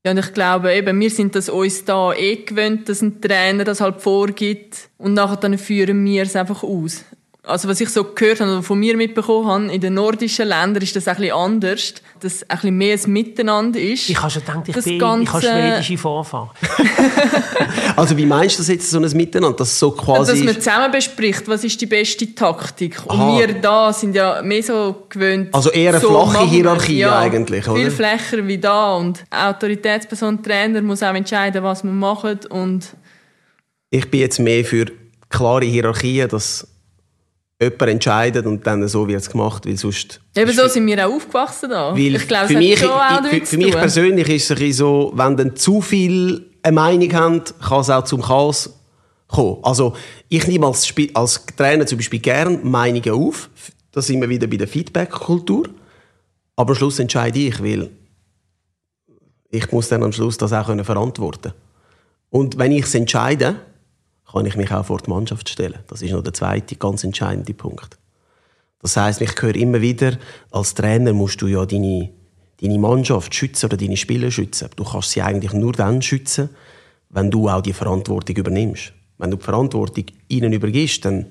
[0.05, 3.65] Ja, und ich glaube eben, wir sind das uns da eh gewöhnt, dass ein Trainer
[3.65, 7.05] das halt vorgibt und nachher dann führen wir es einfach aus.
[7.45, 10.81] Also was ich so gehört habe oder von mir mitbekommen habe, in den nordischen Ländern
[10.81, 14.09] ist das ein bisschen anders, dass ein bisschen mehr ein Miteinander ist.
[14.09, 16.51] Ich habe schon gedacht, ich Das bin ich Ganze- habe schwedische Vorfahren.
[17.97, 19.57] Also wie meinst du das jetzt, so ein Miteinander?
[19.57, 20.33] Dass so quasi...
[20.33, 22.99] dass man zusammen bespricht, was ist die beste Taktik.
[23.07, 23.29] Aha.
[23.29, 25.55] Und wir da sind ja mehr so gewöhnt.
[25.55, 26.47] Also eher eine so flache.
[26.47, 27.77] Hierarchie ja, eigentlich, oder?
[27.79, 28.97] Viel flächer wie da.
[28.97, 32.41] Und Autoritätsperson, Trainer muss auch entscheiden, was wir machen.
[32.49, 32.87] Und
[33.91, 34.87] Ich bin jetzt mehr für
[35.29, 36.67] klare Hierarchien, dass
[37.61, 40.21] jemand entscheidet und dann so wird es gemacht, weil sonst...
[40.37, 41.95] eben so sind wir auch aufgewachsen da.
[41.95, 45.57] Ich glaube, für mich, schon auch für, für mich persönlich ist es so, wenn dann
[45.57, 48.71] zu viel eine Meinung haben, kann es auch zum Chaos
[49.29, 49.59] kommen.
[49.63, 49.95] Also
[50.29, 53.51] ich nehme als, als Trainer zum Beispiel gerne Meinungen auf.
[53.91, 55.69] Da sind wir wieder bei der Feedback-Kultur.
[56.57, 57.91] Aber am Schluss entscheide ich, weil
[59.51, 61.53] ich muss dann am Schluss das auch können verantworten
[62.31, 63.57] Und wenn ich es entscheide,
[64.33, 65.79] kann ich mich auch vor die Mannschaft stellen.
[65.89, 67.99] Das ist noch der zweite ganz entscheidende Punkt.
[68.81, 70.19] Das heißt, ich höre immer wieder,
[70.51, 72.11] als Trainer musst du ja deine,
[72.61, 74.71] deine Mannschaft schützen oder deine Spieler schützen.
[74.75, 76.51] Du kannst sie eigentlich nur dann schützen,
[77.11, 78.93] wenn du auch die Verantwortung übernimmst.
[79.19, 81.27] Wenn du die Verantwortung ihnen übergibst, dann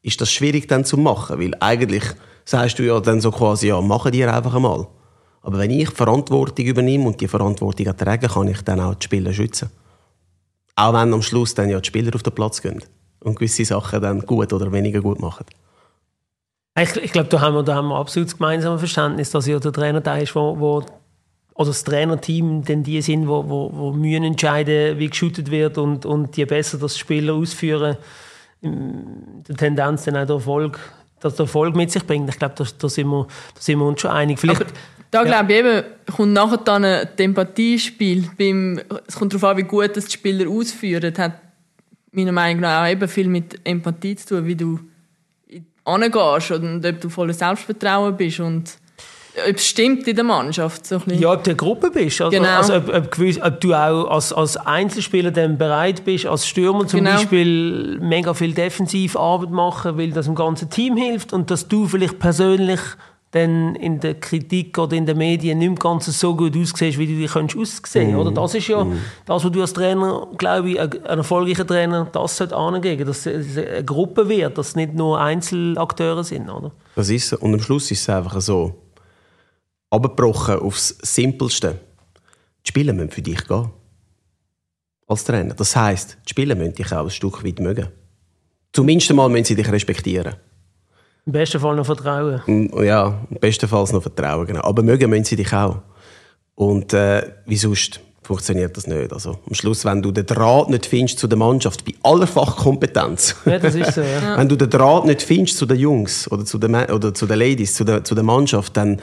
[0.00, 2.04] ist das schwierig dann zu machen, weil eigentlich
[2.44, 4.86] sagst du ja dann so quasi, ja, machen die einfach einmal.
[5.42, 9.04] Aber wenn ich die Verantwortung übernehme und die Verantwortung ertrage, kann ich dann auch die
[9.04, 9.70] Spieler schützen.
[10.78, 12.82] Auch wenn am Schluss dann ja die Spieler auf den Platz gehen
[13.20, 15.44] und gewisse Sachen dann gut oder weniger gut machen.
[16.80, 19.58] Ich, ich glaube, da haben wir, da haben wir absolut das gemeinsame Verständnis, dass ja
[19.58, 20.84] der Trainer da ist, wo, wo
[21.54, 26.06] oder das Trainerteam denn die sind, wo, wo, wo müssen entscheiden, wie geschootet wird und,
[26.06, 27.96] und je besser das Spieler ausführen,
[28.60, 30.78] im- die Tendenz dann auch der Erfolg,
[31.18, 32.28] dass der Erfolg mit sich bringt.
[32.30, 34.38] Ich glaube, da, da, sind wir, da sind wir uns schon einig.
[34.38, 34.70] Vielleicht, Aber
[35.10, 35.82] da glaube ich eben,
[36.14, 38.30] kommt nachher dann ein Empathiespiel.
[38.38, 41.12] Beim, es kommt darauf an, wie gut das die Spieler ausführen.
[41.16, 41.32] Hat
[42.12, 44.78] meiner Meinung nach auch eben viel mit Empathie zu tun, wie du
[45.84, 48.76] angehst und ob du voller Selbstvertrauen bist und
[49.48, 50.84] ob es stimmt in der Mannschaft.
[50.86, 51.22] So ein bisschen.
[51.22, 52.20] Ja, ob du eine Gruppe bist.
[52.20, 52.56] Also, Genau.
[52.56, 56.86] also ob, ob, gewiss, ob du auch als, als Einzelspieler dann bereit bist, als Stürmer
[56.86, 57.12] zum Genau.
[57.12, 62.18] Beispiel mega viel Defensivarbeit machen, weil das dem ganzen Team hilft und dass du vielleicht
[62.18, 62.80] persönlich
[63.30, 67.06] dann in der Kritik oder in den Medien nicht mehr ganz so gut aussiehst, wie
[67.06, 68.86] du dich könntest aussehen oder Das ist ja
[69.26, 73.58] das, was du als Trainer, glaube ich, ein, erfolgreicher Trainer, das sollte angehen, dass es
[73.58, 76.72] eine Gruppe wird, dass es nicht nur Einzelakteure sind, oder?
[76.94, 77.34] Das ist.
[77.34, 78.74] Und am Schluss ist es einfach so,
[79.90, 81.80] abgebrochen aufs Simpelste.
[82.64, 83.70] Die Spieler müssen für dich gehen.
[85.06, 85.54] Als Trainer.
[85.54, 87.88] Das heisst, die Spieler müssen dich auch ein Stück weit mögen.
[88.72, 90.36] Zumindest einmal müssen sie dich respektieren.
[91.28, 92.40] Im besten Fall noch Vertrauen.
[92.46, 94.46] Mm, Ja, bestenfalls noch Vertrauen.
[94.46, 94.62] Genau.
[94.62, 95.76] Aber mögen müssen sie dich auch.
[96.54, 99.12] Und äh, wie sonst funktioniert das nicht.
[99.12, 103.36] Also, am Schluss, wenn du den Draht nicht findest zu der Mannschaft, bei aller Fachkompetenz,
[103.44, 104.36] Ja, das ist so, ja.
[104.38, 107.26] wenn du den Draht nicht findest zu den Jungs oder zu den, Ma- oder zu
[107.26, 108.98] den Ladies, zu der, zu der Mannschaft, dann,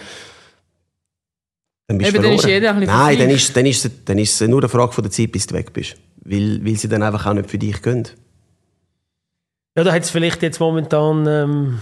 [1.87, 3.91] dann bist du Eben, dann ist jeder ein bisschen Nein, dann ist, dann, ist, es-
[4.05, 5.95] dann ist es nur eine Frage von der Zeit, bis du weg bist.
[6.23, 8.07] Weil, weil sie dann einfach auch nicht für dich gehen.
[9.77, 11.79] Ja, da hat es vielleicht jetzt momentan, ähm,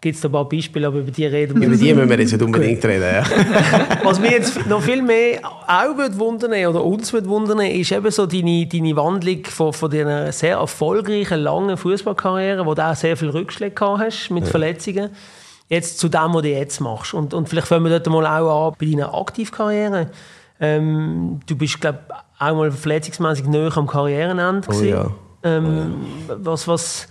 [0.00, 2.18] gibt es da ein paar Beispiele, aber über die reden wir Über die müssen wir
[2.18, 3.02] jetzt nicht unbedingt reden.
[3.02, 3.24] Ja.
[4.04, 8.10] Was mich jetzt noch viel mehr auch würde wundern oder uns würde wundern, ist eben
[8.10, 13.16] so deine, deine Wandlung von, von deiner sehr erfolgreichen, langen Fußballkarriere, wo du auch sehr
[13.16, 15.10] viele Rückschläge gehabt hast mit Verletzungen,
[15.68, 17.14] jetzt zu dem, was du jetzt machst.
[17.14, 20.10] Und, und vielleicht fangen wir dort mal auch an bei deiner Aktivkarriere.
[20.60, 24.68] Ähm, du bist, glaube ich, auch mal verletzungsmäßig näher am Karrierenende.
[24.68, 24.88] gewesen.
[24.88, 25.10] ja.
[25.42, 25.94] Ähm,
[26.28, 27.08] Was, was,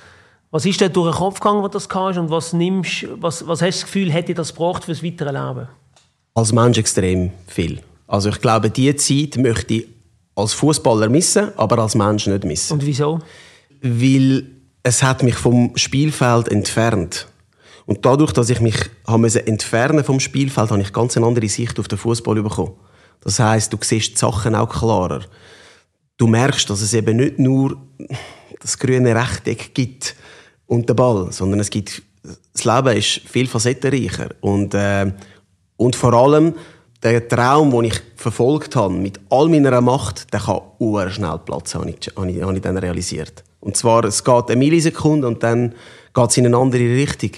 [0.55, 3.61] was ist denn durch den Kopf gegangen, was das hast und was nimmst, was, was
[3.61, 5.67] hast du das Gefühl, hätte das gebraucht fürs weitere Leben?
[6.33, 7.81] Als Mensch extrem viel.
[8.07, 9.87] Also ich glaube, diese Zeit möchte ich
[10.33, 12.71] als Fußballer missen, aber als Mensch nicht missen.
[12.71, 13.19] Und wieso?
[13.81, 14.49] Weil
[14.81, 17.27] es hat mich vom Spielfeld entfernt.
[17.85, 21.77] Und dadurch, dass ich mich habe entfernen vom Spielfeld, habe ich ganz eine andere Sicht
[21.81, 22.71] auf den Fußball bekommen.
[23.19, 25.19] Das heißt, du siehst die Sachen auch klarer.
[26.15, 27.75] Du merkst, dass es eben nicht nur
[28.61, 30.15] das grüne Rechteck gibt
[30.67, 32.01] und den Ball, sondern es gibt
[32.53, 35.11] das Leben ist viel facettenreicher und äh,
[35.77, 36.55] und vor allem
[37.03, 41.81] der Traum, den ich verfolgt habe, mit all meiner Macht, der kann sehr schnell platzen,
[41.81, 43.43] habe ich, habe ich, habe ich dann realisiert.
[43.59, 45.75] Und zwar, es geht eine Millisekunde und dann
[46.13, 47.31] geht es in eine andere Richtung.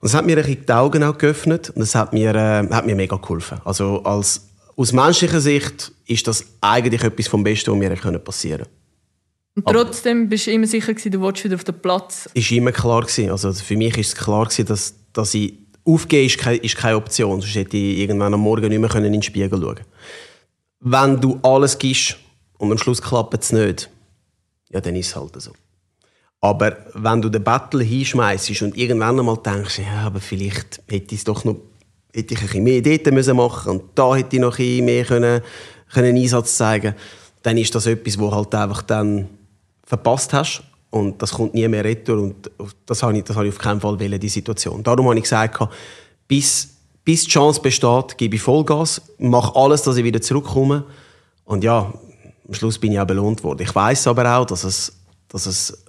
[0.00, 2.68] Und es hat mir ein bisschen die Augen auch geöffnet und es hat mir, äh,
[2.70, 3.60] hat mir mega geholfen.
[3.64, 8.77] Also als, aus menschlicher Sicht ist das eigentlich etwas vom Besten, was mir passieren konnte.
[9.64, 12.28] Und trotzdem bist du immer sicher gewesen, du wolltest wieder auf den Platz?
[12.34, 13.30] Ist immer klar gewesen.
[13.30, 16.96] Also für mich ist es klar gewesen, dass, dass ich Aufgeben ist keine, ist keine
[16.98, 19.80] Option, sonst hätte ich irgendwann am Morgen nicht mehr in den Spiegel schauen
[20.80, 22.18] Wenn du alles gibst
[22.58, 23.88] und am Schluss klappt es nicht,
[24.68, 25.52] ja, dann ist es halt so.
[26.42, 31.20] Aber wenn du den Battle hinschmeißt und irgendwann einmal denkst, ja, aber vielleicht hätte ich
[31.20, 31.56] es doch noch
[32.14, 34.84] hätte ich ein bisschen mehr dort müssen machen und da hätte ich noch ein bisschen
[34.84, 35.40] mehr können,
[35.90, 36.94] können Einsatz zeigen
[37.42, 39.28] dann ist das etwas, wo halt einfach dann
[39.88, 42.18] verpasst hast und das kommt nie mehr retour.
[42.18, 42.50] Und
[42.84, 44.82] das habe ich, das habe ich auf keinen Fall wollen, die Situation.
[44.82, 45.58] Darum habe ich gesagt,
[46.28, 46.68] bis,
[47.04, 50.84] bis die Chance besteht, gebe ich Vollgas, mache alles, dass ich wieder zurückkomme.
[51.46, 51.92] Und ja,
[52.46, 53.62] am Schluss bin ich auch belohnt worden.
[53.62, 54.92] Ich weiß aber auch, dass es,
[55.28, 55.84] dass es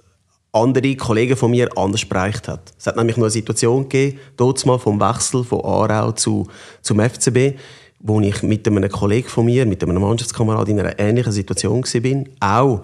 [0.52, 2.72] andere Kollegen von mir anders bereicht hat.
[2.78, 6.48] Es hat nämlich noch eine Situation gegeben, dort mal vom Wechsel von Aarau zu,
[6.80, 7.58] zum FCB,
[8.00, 12.24] wo ich mit einem Kollegen von mir, mit einem Mannschaftskamerad in einer ähnlichen Situation war.
[12.40, 12.80] Auch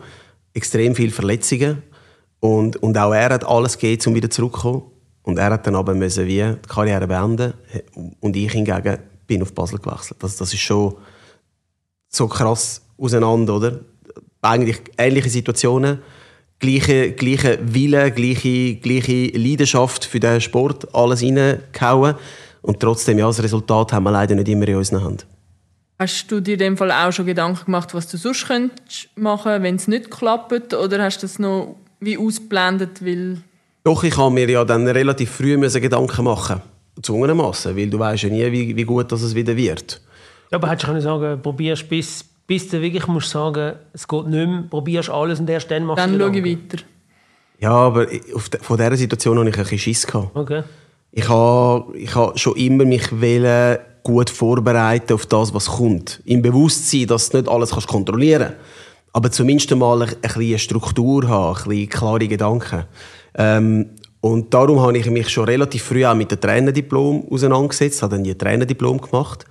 [0.57, 1.83] extrem viele Verletzungen
[2.41, 4.83] und, und auch er hat alles gegeben, um wieder zurückzukommen.
[5.23, 7.53] Und er hat dann aber müssen wie die Karriere beenden.
[8.21, 10.23] Und ich hingegen bin auf Basel gewechselt.
[10.23, 10.95] Das, das ist schon
[12.09, 13.81] so krass auseinander, oder?
[14.41, 15.99] Eigentlich ähnliche Situationen,
[16.61, 22.15] gleiche, gleiche Wille, gleiche, gleiche Leidenschaft für den Sport, alles reingehauen.
[22.63, 25.36] Und trotzdem, ja, das Resultat haben wir leider nicht immer in unseren Händen.
[25.99, 29.63] Hast du dir in dem Fall auch schon Gedanken gemacht, was du sonst könntest machen,
[29.63, 30.75] wenn es nicht klappt?
[30.75, 33.39] Oder hast du das noch wie ausblendet, weil...
[33.85, 36.61] Doch, ich habe mir ja dann relativ früh müssen Gedanken machen
[36.97, 40.01] gezwungenermaßen, weil du weißt ja nie, wie, wie gut das es wieder wird.
[40.51, 44.27] Ja, aber hättest du können sagen, probierst bis, bis du wirklich musst sagen, es geht
[44.27, 46.83] nicht mehr, probierst alles und erst dann machst dann du Dann schaue ich weiter.
[47.59, 50.35] Ja, aber auf de, von dieser Situation habe ich ein bisschen Schiss gehabt.
[50.35, 50.63] Okay.
[51.13, 56.21] Ich habe, ich habe schon immer mich wollen, gut vorbereiten auf das, was kommt.
[56.25, 59.79] Im Bewusstsein, dass du nicht alles kannst kontrollieren kannst aber zumindest ein
[60.23, 62.85] eine Struktur haben, ein bisschen klare Gedanken.
[63.35, 63.87] Ähm,
[64.21, 68.25] und darum habe ich mich schon relativ früh auch mit dem Trainerdiplom auseinandergesetzt, habe dann
[68.25, 69.47] die Trainerdiplom gemacht.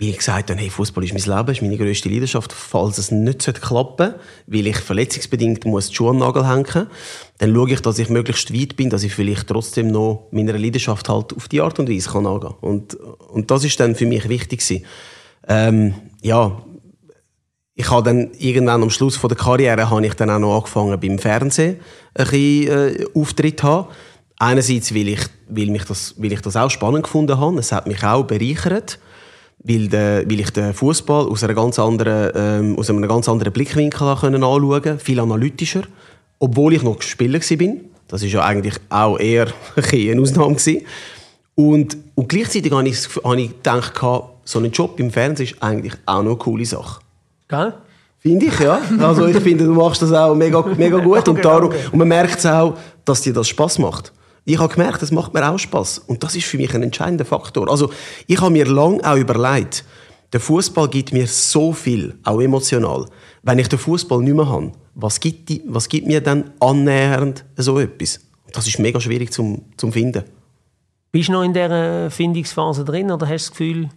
[0.00, 2.54] Weil ich gesagt habe, hey, Fußball ist mein Leben, ist meine grösste Leidenschaft.
[2.54, 6.86] Falls es nicht klappen sollte, weil ich verletzungsbedingt muss die Schuhe den Nagel hängen
[7.36, 11.08] dann schaue ich, dass ich möglichst weit bin, dass ich vielleicht trotzdem noch meiner Leidenschaft
[11.10, 12.70] halt auf die Art und Weise kann angehen kann.
[12.70, 14.62] Und, und das ist dann für mich wichtig
[15.46, 16.62] Ähm, ja,
[17.74, 21.18] ich habe dann irgendwann am Schluss der Karriere habe ich dann auch noch angefangen beim
[21.18, 21.76] Fernsehen
[22.14, 23.88] ein bisschen, äh, Auftritt haben.
[24.38, 27.58] Einerseits, weil ich, weil, mich das, weil ich das auch spannend gefunden habe.
[27.58, 28.98] Es hat mich auch bereichert,
[29.62, 33.52] weil, de, weil ich den Fußball aus, einer ganz anderen, ähm, aus einem ganz anderen
[33.52, 35.82] Blickwinkel anschauen konnte, viel analytischer,
[36.38, 37.74] obwohl ich noch Spieler war.
[38.08, 39.48] Das war ja eigentlich auch eher
[39.92, 40.56] eine Ausnahme.
[41.54, 44.00] Und, und gleichzeitig habe ich, habe ich gedacht,
[44.44, 47.00] so ein Job im Fernsehen ist eigentlich auch noch eine coole Sache.
[47.48, 47.74] Gell?
[48.18, 48.80] Finde ich, ja.
[48.98, 51.28] Also ich finde, du machst das auch mega, mega gut.
[51.28, 54.12] Und, darum, und man merkt es auch, dass dir das Spaß macht.
[54.44, 55.98] Ich habe gemerkt, das macht mir auch Spaß.
[55.98, 57.70] Und das ist für mich ein entscheidender Faktor.
[57.70, 57.90] Also
[58.26, 59.84] ich habe mir lange auch überlegt,
[60.32, 63.06] der Fußball gibt mir so viel, auch emotional.
[63.42, 67.44] Wenn ich den Fußball nicht mehr habe, was gibt, die, was gibt mir dann annähernd
[67.56, 68.20] so etwas?
[68.52, 70.24] Das ist mega schwierig zum, zum finden.
[71.12, 73.88] Bist du noch in dieser Findungsphase drin oder hast du das Gefühl,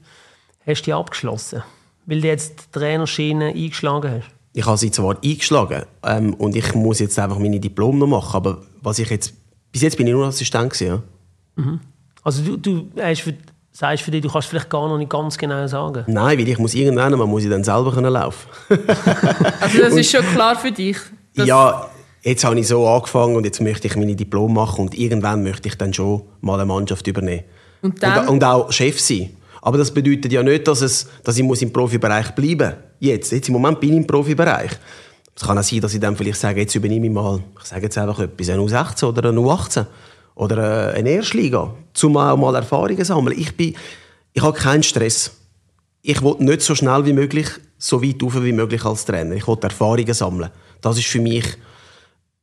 [0.66, 1.64] hast du die abgeschlossen?
[2.06, 4.32] weil du jetzt die Trainerschiene eingeschlagen hast?
[4.54, 8.36] Ich habe sie zwar eingeschlagen ähm, und ich muss jetzt einfach meine Diplom noch machen,
[8.36, 9.34] aber was ich jetzt,
[9.74, 11.04] bis jetzt bin ich nur Assistent gewesen, ja.
[11.56, 11.80] Mhm.
[12.24, 13.34] Also du, du hast für,
[13.72, 16.06] sagst für dich, du kannst vielleicht gar noch nicht ganz genau sagen.
[16.08, 18.48] Nein, weil ich muss irgendwann mal muss ich dann selber können laufen.
[19.60, 20.98] also das ist schon klar für dich?
[21.34, 21.90] Ja,
[22.22, 25.68] jetzt habe ich so angefangen und jetzt möchte ich meine Diplom machen und irgendwann möchte
[25.68, 27.44] ich dann schon mal eine Mannschaft übernehmen.
[27.82, 28.28] Und, dann?
[28.28, 29.32] und, und auch Chef sein.
[29.62, 32.78] Aber das bedeutet ja nicht, dass, es, dass ich muss im Profibereich bleiben muss.
[33.00, 34.72] Jetzt, jetzt im Moment bin ich im Profibereich.
[35.36, 37.84] Es kann auch sein, dass ich dann vielleicht sage, jetzt übernehme ich mal, ich sage
[37.84, 39.86] jetzt einfach etwas, eine U16 oder eine U18
[40.36, 43.38] oder eine Erstliga, um auch mal Erfahrungen sammeln.
[43.38, 43.76] Ich, bin,
[44.34, 45.32] ich habe keinen Stress.
[46.02, 49.36] Ich will nicht so schnell wie möglich, so weit rauf wie möglich als Trainer.
[49.36, 50.50] Ich will Erfahrungen sammeln.
[50.82, 51.46] Das ist für mich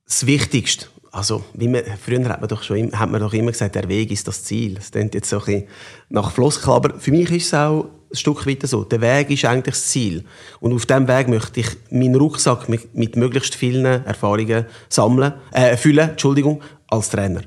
[0.07, 0.87] das Wichtigste.
[1.13, 4.11] Also, wie man, früher hat man, doch schon, hat man doch immer gesagt, der Weg
[4.13, 4.75] ist das Ziel.
[4.75, 5.69] Das klingt jetzt so ein bisschen
[6.09, 8.85] nach Floskel, aber für mich ist es auch ein Stück weiter so.
[8.85, 10.25] Der Weg ist eigentlich das Ziel.
[10.61, 15.77] Und auf diesem Weg möchte ich meinen Rucksack mit, mit möglichst vielen Erfahrungen sammeln, äh,
[15.77, 17.43] füllen, Entschuldigung, als Trainer.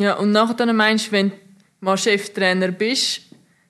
[0.00, 1.36] Ja, und nachher dann meinst du, wenn du
[1.80, 3.22] mal Cheftrainer bist,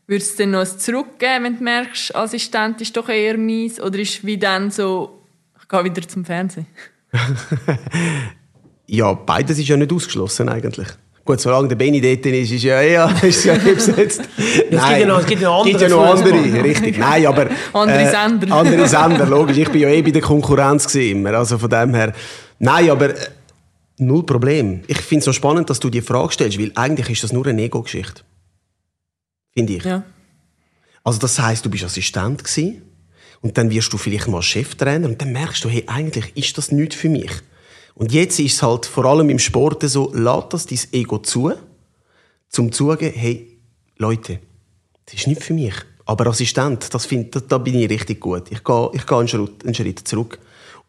[0.07, 3.81] würdest du dann noch ein zurückgeben, wenn du merkst, Assistent ist doch eher mies?
[3.81, 5.23] Oder ist es wie dann so,
[5.61, 6.66] ich gehe wieder zum Fernsehen?
[8.87, 10.88] ja, beides ist ja nicht ausgeschlossen eigentlich.
[11.25, 14.23] Gut, solange der Benny dort ist, ist ja eher, ist ja besetzt.
[14.39, 15.79] es, gibt ja noch, es gibt ja noch andere.
[15.79, 16.99] Gibt ja noch andere, richtig.
[16.99, 17.49] Nein, aber...
[17.73, 18.55] andere äh, Sender.
[18.55, 19.57] andere Sender, logisch.
[19.57, 21.33] Ich bin ja eh bei der Konkurrenz immer.
[21.33, 22.13] Also von dem her...
[22.59, 23.11] Nein, aber...
[23.11, 23.29] Äh,
[23.99, 24.83] null Problem.
[24.87, 27.47] Ich finde es so spannend, dass du die Frage stellst, weil eigentlich ist das nur
[27.47, 28.23] eine Ego-Geschichte.
[29.53, 29.85] Finde ich.
[29.85, 30.03] Ja.
[31.05, 32.83] Also das heißt, du bist Assistent gewesen,
[33.45, 36.73] und dann wirst du vielleicht mal Cheftrainer und dann merkst du, hey, eigentlich ist das
[36.73, 37.31] nichts für mich.
[37.94, 41.52] Und jetzt ist es halt vor allem im Sport so, lass das dein Ego zu,
[42.48, 43.59] zum zugeben, hey,
[43.96, 44.40] Leute,
[45.07, 45.74] das ist nicht für mich.
[46.04, 48.50] Aber Assistent, das find, da, da bin ich richtig gut.
[48.50, 50.38] Ich gehe, ich gehe einen, Schritt, einen Schritt zurück.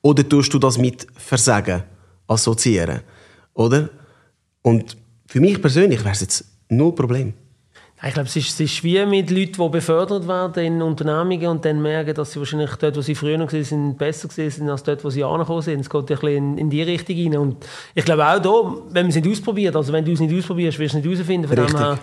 [0.02, 1.84] Oder tust du das mit Versagen
[2.28, 3.02] assoziieren?
[3.54, 3.90] Oder?
[4.62, 7.34] Und für mich persönlich wäre es jetzt null Problem.
[8.04, 11.64] Ich glaube, es ist, es ist wie mit Leuten, die befördert werden in Unternehmungen und
[11.64, 15.04] dann merken, dass sie wahrscheinlich dort, wo sie früher noch waren, besser sind als dort,
[15.06, 15.80] wo sie angekommen sind.
[15.80, 17.38] Es geht ein bisschen in, in die Richtung rein.
[17.38, 18.50] Und ich glaube auch da,
[18.90, 21.14] wenn man es nicht ausprobiert, also wenn du es nicht ausprobierst, wirst du es nicht
[21.14, 21.48] herausfinden.
[21.48, 22.00] Von dem her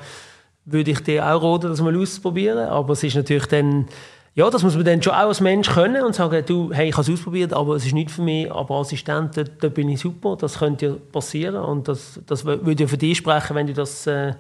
[0.65, 2.59] würde ich dir auch raten, das mal auszuprobieren.
[2.59, 3.87] Aber es ist natürlich dann,
[4.35, 6.97] ja, das muss man dann schon auch als Mensch können und sagen, du, hey, ich
[6.97, 10.01] habe es ausprobiert, aber es ist nicht für mich, aber Assistent, da, da bin ich
[10.01, 13.75] super, das könnte ja passieren und das, das würde ja für dich sprechen, wenn du
[13.75, 14.07] das...
[14.07, 14.33] Äh,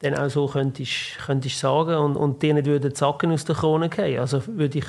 [0.00, 3.88] dann auch so könntest, könntest sagen und, und dir nicht würden Zacken aus der Krone
[3.88, 4.18] gehen.
[4.18, 4.86] Also würde ich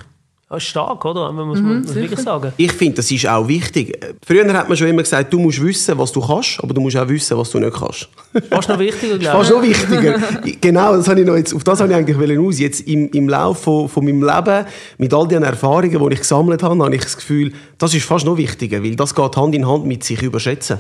[0.50, 1.32] ja, stark, oder?
[1.32, 2.52] Man muss, mhm, muss wirklich sagen.
[2.58, 3.97] Ich finde, das ist auch wichtig.
[4.26, 6.97] Früher hat man schon immer gesagt, du musst wissen, was du kannst, aber du musst
[6.97, 8.10] auch wissen, was du nicht kannst.
[8.50, 9.47] Fast noch wichtiger, glaube ich.
[9.47, 10.19] Fast noch wichtiger.
[10.62, 12.60] genau, das habe ich noch jetzt, auf das habe ich eigentlich aus.
[12.60, 14.65] Jetzt im, im Laufe von, von meinem Leben,
[14.97, 18.26] mit all den Erfahrungen, die ich gesammelt habe, habe ich das Gefühl, das ist fast
[18.26, 20.80] noch wichtiger, weil das geht Hand in Hand mit sich überschätzen.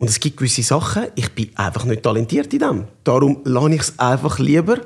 [0.00, 2.84] Und es gibt gewisse Sachen, ich bin einfach nicht talentiert in dem.
[3.04, 4.78] Darum lasse ich es einfach lieber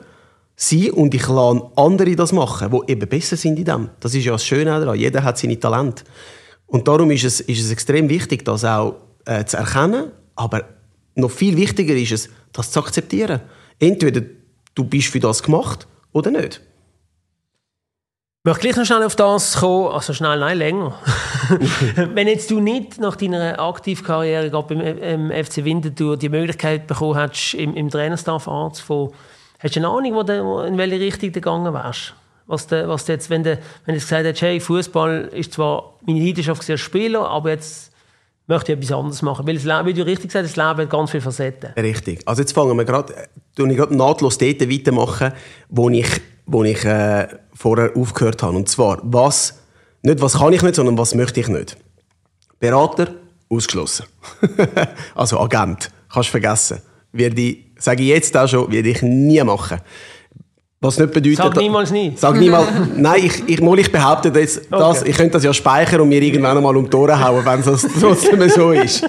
[0.56, 3.90] sein und ich lasse andere das machen, die eben besser sind in dem.
[4.00, 4.98] Das ist ja das Schöne daran.
[4.98, 6.02] Jeder hat seine Talente.
[6.66, 10.10] Und darum ist es, ist es extrem wichtig, das auch äh, zu erkennen.
[10.34, 10.64] Aber
[11.14, 13.40] noch viel wichtiger ist es, das zu akzeptieren.
[13.78, 14.20] Entweder
[14.74, 16.60] du bist für das gemacht oder nicht.
[18.46, 20.98] Ich möchte gleich noch schnell auf das kommen, also schnell, nein, länger.
[22.12, 27.54] Wenn jetzt du nicht nach deiner Aktivkarriere gerade beim FC Winterthur die Möglichkeit bekommen hättest,
[27.54, 29.12] im, im Trainerstaff anzufangen,
[29.60, 32.12] hast du eine Ahnung, wo du, in welche Richtung du gegangen wärst?
[32.46, 35.94] Was du, was du jetzt, wenn du, wenn du gesagt hättest, hey, Fußball ist zwar
[36.02, 37.92] meine Leidenschaft als Spieler, aber jetzt
[38.46, 39.46] möchte ich etwas anderes machen.
[39.46, 41.70] Weil, das Leben, wie du richtig gesagt hast, das Leben hat ganz viele Facetten.
[41.78, 42.20] Richtig.
[42.26, 43.26] Also jetzt fangen wir gerade, äh,
[43.56, 45.32] ich gerade nahtlos dort weitermachen,
[45.70, 48.56] wo ich, wo ich äh, vorher aufgehört habe.
[48.56, 49.60] Und zwar, was,
[50.02, 51.76] nicht was kann ich nicht, sondern was möchte ich nicht.
[52.60, 53.14] Berater,
[53.48, 54.06] ausgeschlossen.
[55.14, 56.80] also Agent, kannst vergessen.
[57.12, 59.80] Werde ich, sage ich jetzt auch schon, werde ich nie machen.
[60.84, 61.38] Was nicht bedeutet...
[61.38, 62.12] Sag niemals nie.
[62.14, 62.68] Sag niemals...
[62.96, 65.10] nein, ich, ich, mal, ich behaupte jetzt, das, okay.
[65.10, 67.86] ich könnte das ja speichern und mir irgendwann einmal um die Ohren hauen, wenn es
[67.98, 69.02] trotzdem so ist.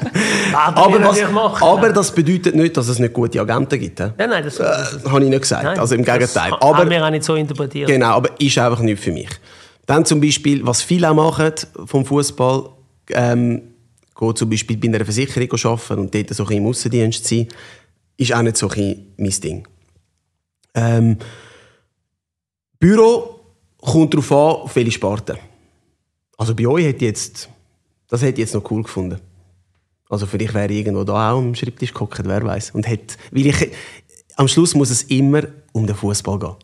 [0.54, 4.00] aber, was, aber das bedeutet nicht, dass es nicht gute Agenten gibt.
[4.00, 5.64] Ja, nein, das, das, das äh, habe ich nicht gesagt.
[5.66, 6.52] Nein, also im Gegenteil.
[6.52, 7.90] Das aber, haben wir auch nicht so interpretiert.
[7.90, 9.30] Genau, aber ist einfach nicht für mich.
[9.86, 11.52] Dann zum Beispiel, was viele auch machen
[11.86, 12.70] vom Fußball,
[13.10, 13.62] ähm,
[14.18, 17.50] geht zum Beispiel bei einer Versicherung arbeiten und dort so ein bisschen im Aussendienst sein,
[18.16, 19.68] ist auch nicht so ein mein Ding.
[20.74, 21.18] Ähm,
[22.86, 23.40] Büro
[23.82, 25.40] kommt darauf an, auf welche Sparte.
[26.38, 27.50] Also bei euch hätte jetzt,
[28.08, 29.20] das hätte ich jetzt noch cool gefunden.
[30.08, 32.72] Also vielleicht wäre ich irgendwo da auch am Schreibtisch gehockt, wer weiß.
[32.72, 33.72] Und hätte, weil ich,
[34.36, 36.56] am Schluss muss es immer um den Fußball gehen.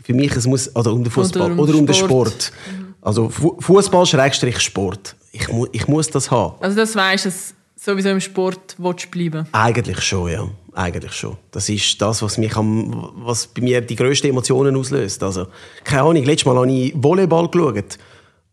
[0.00, 2.52] Für mich es muss also um den Fußball oder, um, oder um den Sport.
[2.72, 2.94] Mhm.
[3.00, 5.14] Also Fußball Sport.
[5.30, 6.56] Ich, mu ich muss das haben.
[6.58, 7.30] Also das weißt du,
[7.78, 9.46] sowieso im Sport willst bleiben?
[9.52, 10.48] Eigentlich schon, ja.
[10.74, 11.36] Eigentlich schon.
[11.50, 15.22] Das ist das, was, mich am, was bei mir die grössten Emotionen auslöst.
[15.22, 15.46] Also,
[15.84, 17.98] keine Ahnung, letztes Mal habe ich Volleyball geschaut.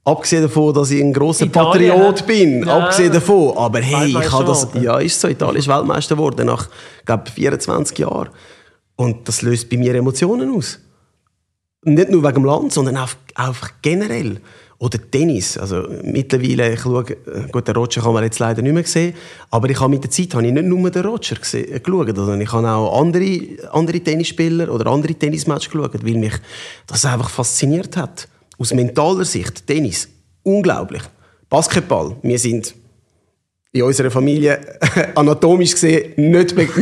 [0.03, 2.63] Abgesehen davon, dass ich ein grosser Patriot bin.
[2.63, 2.78] Ja.
[2.78, 3.57] Abgesehen davon.
[3.57, 4.67] Aber hey, ich habe das...
[4.80, 5.28] Ja, ist so.
[5.28, 6.69] Italien ist Weltmeister geworden nach,
[7.05, 8.30] glaube 24 Jahren.
[8.95, 10.80] Und das löst bei mir Emotionen aus.
[11.84, 14.41] Nicht nur wegen dem Land, sondern auch, einfach generell.
[14.78, 15.57] Oder Tennis.
[15.57, 19.13] Also, mittlerweile, ich schaue, äh, gut, den Roger kann man jetzt leider nicht mehr sehen,
[19.49, 22.09] aber ich habe mit der Zeit habe ich nicht nur den Roger gesehen, äh, geschaut,
[22.17, 26.34] also ich habe auch andere, andere Tennisspieler oder andere Tennismatches geschaut, weil mich
[26.88, 28.28] das einfach fasziniert hat.
[28.57, 30.09] Aus mentaler Sicht, Tennis,
[30.43, 31.03] unglaublich.
[31.49, 32.76] Basketball, wir sind
[33.76, 34.57] in unserer Familie
[35.15, 36.78] anatomisch gesehen nicht, nicht,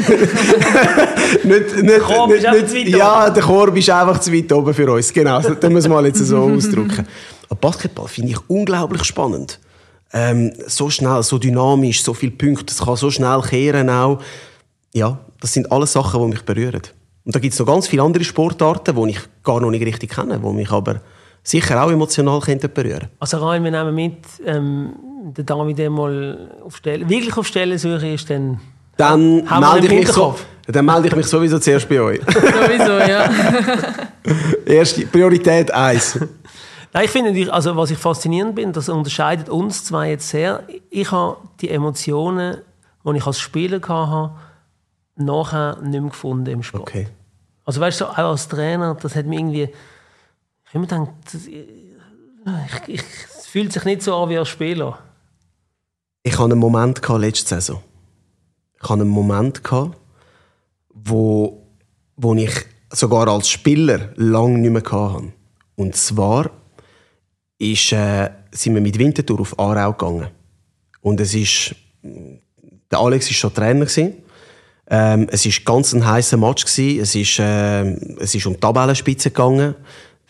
[1.44, 5.12] nicht, nicht, weit ja, der Korb ist einfach zu weit oben für uns.
[5.12, 7.08] Genau, das müssen wir mal jetzt so ausdrücken.
[7.50, 9.60] Aber Basketball finde ich unglaublich spannend.
[10.14, 14.22] Ähm, so schnell, so dynamisch, so viele Punkte, es kann so schnell kehren auch.
[14.94, 16.84] Ja, das sind alles Sachen, die mich berühren.
[17.26, 20.12] Und da gibt es noch ganz viele andere Sportarten, die ich gar noch nicht richtig
[20.12, 21.02] kenne, die mich aber
[21.42, 24.94] sicher auch emotional könnten berühren Also rein, wir nehmen mit, ähm,
[25.24, 28.60] der David der mal auf Stelle, wirklich auf Stellensuche ist, dann
[28.98, 30.36] Dann melde, ich mich so,
[30.68, 32.22] dann melde ich mich sowieso zuerst bei euch.
[32.22, 33.30] Sowieso, ja.
[34.66, 36.20] Erste Priorität 1.
[36.94, 40.64] Nein, ich finde, also was ich faszinierend bin, das unterscheidet uns zwei jetzt sehr.
[40.90, 42.58] Ich habe die Emotionen,
[43.04, 44.32] die ich als Spieler hatte,
[45.16, 46.84] nachher nicht mehr gefunden im Sport.
[46.84, 47.08] Okay.
[47.66, 51.10] Also weißt du, so, auch als Trainer, das hat mir irgendwie, ich habe mir gedacht,
[51.32, 51.66] das, ich,
[52.88, 53.04] ich,
[53.38, 55.00] es fühlt sich nicht so an wie als Spieler.
[56.26, 57.82] Ich hatte einen Moment letzte Saison.
[58.82, 59.98] Ich hatte einen Moment gehabt,
[60.94, 61.68] wo,
[62.16, 65.34] wo ich sogar als Spieler lange nicht mehr hatte.
[65.76, 66.50] Und zwar
[67.58, 70.30] ist, äh, sind wir mit Winterthur auf Aarau gegangen.
[71.02, 73.86] Und es ist, der Alex war schon Trainer.
[73.86, 74.14] Gewesen.
[74.88, 76.64] Ähm, es war ganz ein heißer Match.
[76.64, 77.02] Gewesen.
[77.02, 79.76] Es ist, äh, um die Tabellenspitze gegangen.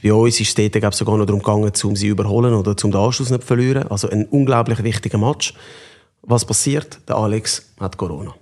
[0.03, 2.99] Bei uns ist es dort sogar noch darum gegangen, um sie überholen oder um den
[2.99, 3.87] Anschluss nicht zu verlieren.
[3.87, 5.53] Also ein unglaublich wichtiger Match.
[6.21, 6.99] Was passiert?
[7.07, 8.35] Der Alex hat Corona.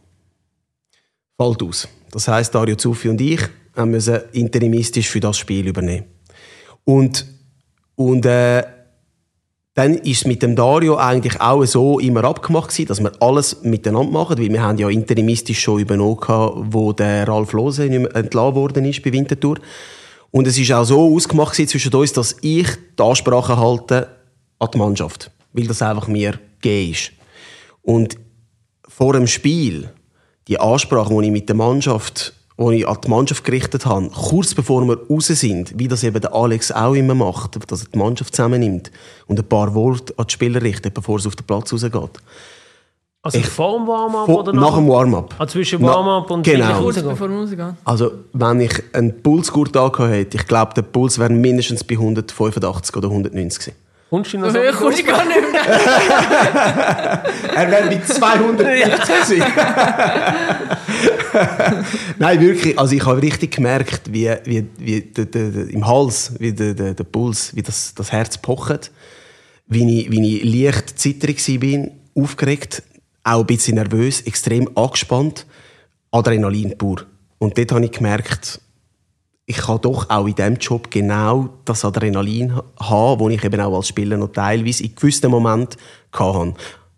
[1.40, 1.88] Fällt aus.
[2.12, 3.42] Das heisst, Dario Zuffi und ich
[3.76, 6.06] müssen interimistisch für das Spiel übernehmen.
[6.84, 7.28] Und,
[7.96, 8.64] und äh,
[9.76, 14.12] dann ist mit dem Dario eigentlich auch so immer abgemacht gewesen, dass wir alles miteinander
[14.12, 16.18] machen, weil wir haben ja interimistisch schon übernommen
[16.74, 19.60] wo der Ralf Lose entlassen worden ist bei Winterthur.
[20.32, 22.68] Und es ist auch so ausgemacht zwischen uns, dass ich
[22.98, 24.08] die Ansprache halte
[24.60, 27.12] an die Mannschaft, weil das einfach mir gegeben ist.
[27.82, 28.18] Und
[28.88, 29.90] vor dem Spiel,
[30.48, 34.54] die Ansprache, die ich mit der Mannschaft, die ich an die Mannschaft gerichtet habe, kurz
[34.54, 37.98] bevor wir raus sind, wie das eben der Alex auch immer macht, dass er die
[37.98, 38.92] Mannschaft zusammennimmt
[39.28, 42.22] und ein paar Worte an die Spieler richtet, bevor es auf den Platz rausgeht.
[43.24, 45.36] Also Ich- vor dem Warm-up oder nach dem Warm-up.
[45.38, 46.82] Ah, zwischen Warm-up und genau.
[46.82, 47.78] Kurz bevor wir rausgehen.
[47.86, 52.96] Also, wenn ich einen Pulsgurt angehabt hätte, ich glaube, der Puls wäre mindestens bei 185
[52.96, 53.76] oder 190 gewesen.
[54.10, 55.62] Kommst du noch So so kommst du gar nicht mehr.
[57.56, 59.44] Er wäre bei 250 gewesen.
[62.20, 62.78] Nein, wirklich.
[62.80, 66.74] Also ich habe richtig gemerkt, wie, wie, wie der, der, der, im Hals, wie der,
[66.74, 68.90] der, der Puls, wie das, das Herz pocht,
[69.68, 71.88] wie ich, wie ich leicht zitterig war,
[72.24, 72.82] aufgeregt,
[73.24, 75.46] auch ein bisschen nervös, extrem angespannt,
[76.12, 77.04] Adrenalin pur.
[77.40, 78.60] Und dort habe ich gemerkt,
[79.46, 83.76] ich kann doch auch in diesem Job genau das Adrenalin haben, das ich eben auch
[83.76, 85.80] als Spieler noch teilweise in gewissen Momenten
[86.14, 86.54] hatte.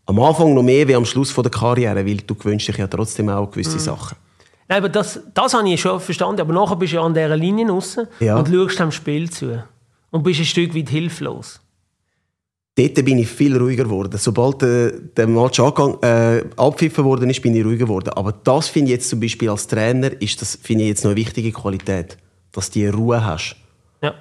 [0.06, 2.88] Am Anfang noch mehr wie am Schluss von der Karriere, weil du gewünschst dich ja
[2.88, 4.18] trotzdem auch gewisse Sachen.
[4.68, 6.42] Nein, aber das, das habe ich schon verstanden.
[6.42, 8.38] Aber nachher bist du ja an dieser Linie raus Ja.
[8.38, 9.64] und schaust dem Spiel zu.
[10.12, 11.60] Und bist ein Stück weit hilflos.
[12.76, 14.18] Dort bin ich viel ruhiger geworden.
[14.18, 18.10] Sobald der, der Match angegangen, äh, abpfiffen worden ist, bin ich ruhiger geworden.
[18.10, 21.12] Aber das finde ich jetzt zum Beispiel als Trainer, ist das, finde ich jetzt noch
[21.12, 22.18] eine wichtige Qualität,
[22.52, 23.58] dass du die Ruhe hast.
[24.02, 24.16] Ja.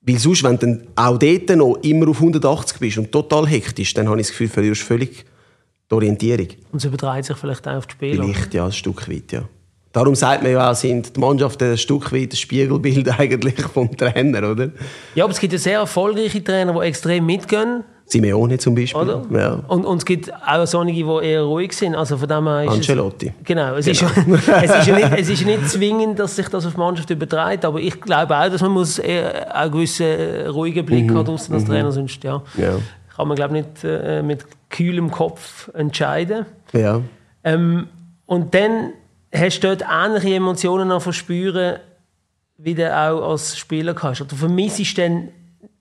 [0.00, 4.08] Weil sonst, wenn du auch dort noch immer auf 180 bist und total hektisch, dann
[4.08, 5.26] habe ich das Gefühl, verlierst völlig
[5.90, 6.48] die Orientierung.
[6.72, 8.24] Und es überträgt sich vielleicht auch auf die Spieler.
[8.24, 9.46] Vielleicht, ja, ein Stück weit, ja.
[9.94, 13.96] Darum sagt man ja auch, sind die Mannschaft ein Stück weit das Spiegelbild eigentlich vom
[13.96, 14.70] Trainer, oder?
[15.14, 17.84] Ja, aber es gibt ja sehr erfolgreiche Trainer, die extrem mitgehen.
[18.06, 19.00] Simeone zum Beispiel.
[19.00, 19.22] Oder?
[19.30, 19.60] Ja.
[19.68, 21.94] Und, und es gibt auch solche, die eher ruhig sind.
[21.94, 23.28] Also von dem her ist Ancelotti.
[23.28, 23.74] Es, genau.
[23.76, 24.10] Es, Ist, ja-
[24.62, 27.64] es, ist ja nicht, es ist nicht zwingend, dass sich das auf die Mannschaft überträgt.
[27.64, 31.54] Aber ich glaube auch, dass man muss eher einen gewissen äh, ruhigen Blick haben draussen
[31.54, 31.92] als Trainer.
[31.92, 32.76] Sonst ja, Ja.
[33.16, 36.44] kann man glaube ich nicht äh, mit kühlem Kopf entscheiden.
[36.74, 37.00] Ja.
[37.44, 37.86] Ähm,
[38.26, 38.90] und dann
[39.34, 41.78] hast du dort ähnliche Emotionen noch verspüren,
[42.58, 44.20] wie du auch als Spieler hast.
[44.20, 45.28] Oder vermisst du dann,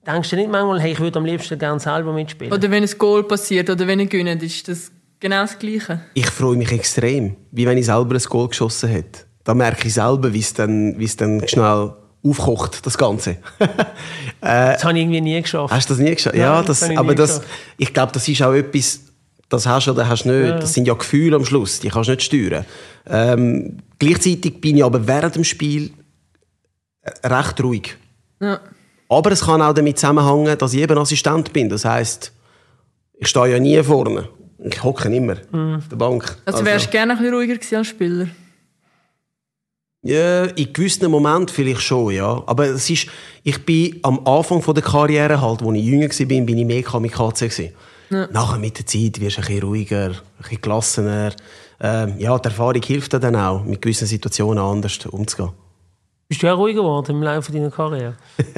[0.05, 2.51] denkst du nicht manchmal, hey, ich würde am liebsten gerne selber mitspielen?
[2.51, 6.01] Oder wenn ein Goal passiert oder wenn ihr gönnt, ist das genau das Gleiche.
[6.13, 9.21] Ich freue mich extrem, wie wenn ich selber ein Goal geschossen hätte.
[9.43, 11.93] Da merke ich selber, wie es dann, wie es dann schnell
[12.25, 13.37] aufkocht, das Ganze.
[14.41, 15.73] das habe ich irgendwie nie geschafft.
[15.73, 16.35] Hast du das nie geschafft?
[16.35, 17.41] Nein, Ja, das das, ich aber das,
[17.77, 19.01] ich glaube, das ist auch etwas,
[19.53, 20.49] das hast du oder hast du nicht.
[20.49, 20.59] Ja.
[20.59, 22.65] Das sind ja Gefühle am Schluss, die kannst du nicht steuern.
[23.05, 25.91] Ähm, gleichzeitig bin ich aber während dem Spiel
[27.23, 27.95] recht ruhig.
[28.41, 28.59] Ja.
[29.09, 31.69] Aber es kann auch damit zusammenhängen, dass ich eben Assistent bin.
[31.69, 32.31] Das heisst,
[33.13, 34.27] ich stehe ja nie vorne.
[34.59, 35.33] Ich hocke immer
[35.77, 36.37] auf der Bank.
[36.45, 38.27] Also wärst du gerne ein bisschen ruhiger gewesen als Spieler?
[40.01, 42.43] Ja, in gewissen Momenten vielleicht schon, ja.
[42.45, 43.07] Aber es ist,
[43.43, 46.83] ich bin am Anfang von der Karriere halt, als ich jünger war, bin ich mehr
[46.83, 47.73] Kamikaze gewesen.
[48.13, 48.27] Ja.
[48.31, 51.33] Nachher mit der Zeit wirst du ein bisschen ruhiger, ein bisschen gelassener.
[51.79, 55.51] Ähm, ja, die Erfahrung hilft dir dann auch, mit gewissen Situationen anders umzugehen.
[56.27, 58.15] Bist du auch ruhiger geworden im Laufe deiner Karriere?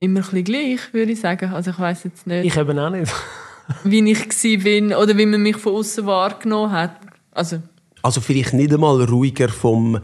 [0.00, 1.52] Immer ein bisschen gleich, würde ich sagen.
[1.52, 3.12] Also ich weiß jetzt nicht, Ich eben auch nicht.
[3.84, 6.96] wie ich gsi bin oder wie man mich von außen wahrgenommen hat.
[7.30, 7.60] Also
[8.02, 10.00] Also vielleicht nicht einmal ruhiger vom,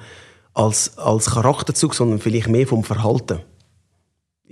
[0.54, 3.40] als, als Charakterzug, sondern vielleicht mehr vom Verhalten.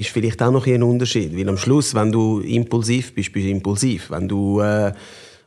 [0.00, 1.36] Ist vielleicht auch noch ein Unterschied.
[1.36, 4.10] Weil am Schluss, wenn du impulsiv bist, bist du impulsiv.
[4.10, 4.94] Wenn du äh,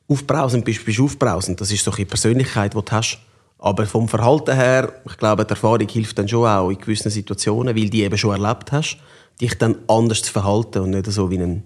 [0.08, 1.60] aufbrausend bist, bist du aufbrausend.
[1.60, 3.18] Das ist so eine Persönlichkeit, die du hast.
[3.58, 7.76] Aber vom Verhalten her, ich glaube, die Erfahrung hilft dann schon auch in gewissen Situationen,
[7.76, 9.00] weil du die eben schon erlebt hast,
[9.42, 11.64] dich dann anders zu verhalten und nicht so wie ein,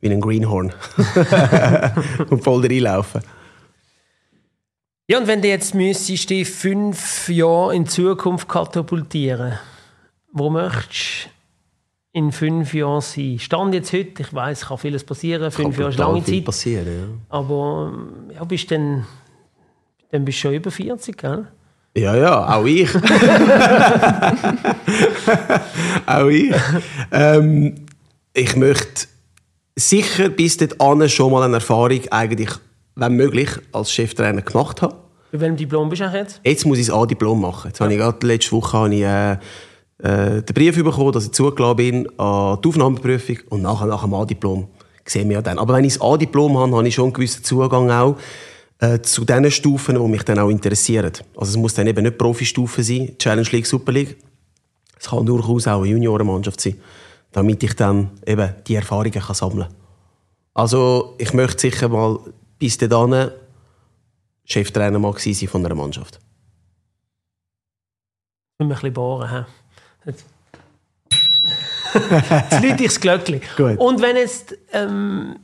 [0.00, 0.74] wie ein Greenhorn.
[2.28, 3.22] und voll reinlaufen.
[5.08, 9.54] Ja, und wenn du jetzt müsstest die fünf Jahre in Zukunft katapultieren,
[10.34, 11.30] wo möchtest
[12.16, 13.38] in fünf Jahren sein?
[13.38, 17.02] Stand jetzt heute, ich weiß, kann vieles passieren, fünf Jahre ist lange Zeit, passieren, ja.
[17.28, 17.92] aber
[18.34, 19.04] ja, bist dann,
[20.10, 21.46] dann bist du schon über 40, gell?
[21.94, 22.88] Ja, ja, auch ich.
[26.06, 26.54] auch ich.
[27.10, 27.74] Ähm,
[28.32, 29.08] ich möchte
[29.74, 32.50] sicher bis dahin schon mal eine Erfahrung eigentlich,
[32.94, 34.94] wenn möglich, als Cheftrainer gemacht haben.
[35.32, 36.40] Bei welchem Diplom bist du eigentlich jetzt?
[36.44, 37.68] Jetzt muss ich das A-Diplom machen.
[37.68, 39.36] Jetzt habe ich gerade letzte Woche habe ich, äh,
[39.98, 44.14] äh, den Brief bekommen, dass ich zugelassen bin an die Aufnahmeprüfung und nachher nach dem
[44.14, 44.68] A-Diplom
[45.04, 45.58] sehen wir ja dann.
[45.58, 48.16] Aber wenn ich das A-Diplom habe, habe ich schon einen gewissen Zugang auch
[48.78, 51.12] äh, zu den Stufen, die mich dann auch interessieren.
[51.36, 54.16] Also es muss dann eben nicht Profistufe sein, Challenge League, Super League.
[54.98, 56.80] Es kann durchaus auch eine Juniorenmannschaft sein,
[57.32, 59.74] damit ich dann eben die Erfahrungen kann sammeln kann.
[60.54, 62.18] Also ich möchte sicher mal
[62.58, 63.30] bis dahin
[64.44, 66.20] Cheftrainer mal sein von einer Mannschaft.
[68.58, 69.30] Müssen wir ein bisschen bohren.
[69.30, 69.44] hä?
[70.06, 70.24] Jetzt
[71.94, 73.40] Jetzt läute ich das Glöckchen.
[73.56, 73.78] Gut.
[73.78, 75.36] Und wenn jetzt, ähm,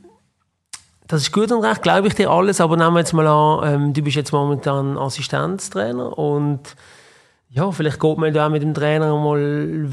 [1.07, 3.73] das ist gut und recht, glaube ich dir alles, aber nehmen wir jetzt mal an,
[3.73, 6.59] ähm, du bist jetzt momentan Assistenztrainer und
[7.49, 9.87] ja, vielleicht geht man da auch mit dem Trainer mal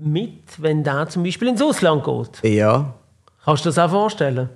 [0.00, 2.52] mit, wenn der zum Beispiel ins Ausland geht.
[2.52, 2.94] Ja,
[3.44, 4.48] Kannst du dir das auch vorstellen?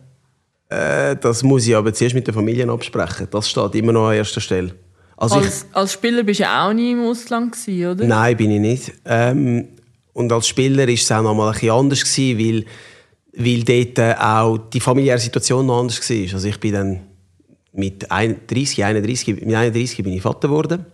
[0.69, 3.29] äh, das muss ich aber zuerst mit den Familien absprechen.
[3.31, 4.75] Das steht immer noch an erster Stelle.
[5.17, 8.07] Also ich, als, als Spieler bist du ja auch nie im Ausland gewesen, oder?
[8.07, 8.93] Nein, bin ich nicht.
[9.05, 9.69] Ähm,
[10.13, 12.65] und als Spieler war es auch noch mal ein bisschen anders, gewesen, weil,
[13.37, 16.35] weil dort äh, auch die familiäre Situation noch anders war.
[16.35, 17.01] Also ich bin dann
[17.73, 20.87] mit 31, 31, mit 31 bin ich Vater geworden.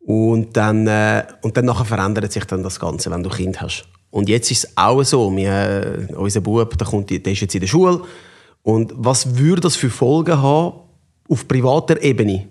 [0.00, 3.84] Und dann, äh, und dann nachher verändert sich dann das Ganze, wenn du Kind hast.
[4.10, 5.34] Und jetzt ist es auch so.
[5.36, 8.00] Wir, äh, unser Bub, der, kommt, der ist jetzt in der Schule.
[8.62, 10.80] Und was würde das für Folgen haben
[11.28, 12.48] auf privater Ebene?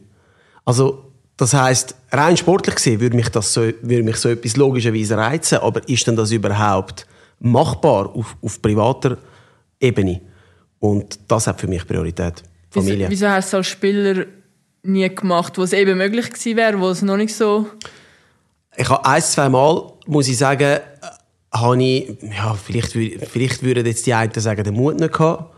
[0.67, 5.15] Also, das heißt, rein sportlich gesehen würde mich, das so, würde mich so etwas logischerweise
[5.15, 7.07] reizen, aber ist denn das überhaupt
[7.39, 9.17] machbar auf, auf privater
[9.79, 10.19] Ebene?
[10.79, 12.43] Und das hat für mich Priorität.
[12.69, 13.09] Familie.
[13.09, 14.25] Wieso, wieso hast du als Spieler
[14.83, 17.67] nie gemacht, wo es eben möglich gewesen wäre, wo es noch nicht so...
[18.75, 20.81] Ich habe ein, zwei Mal, muss ich sagen, äh,
[21.53, 25.55] habe ich, ja, vielleicht, vielleicht würden jetzt die einen sagen, den Mut nicht gehabt,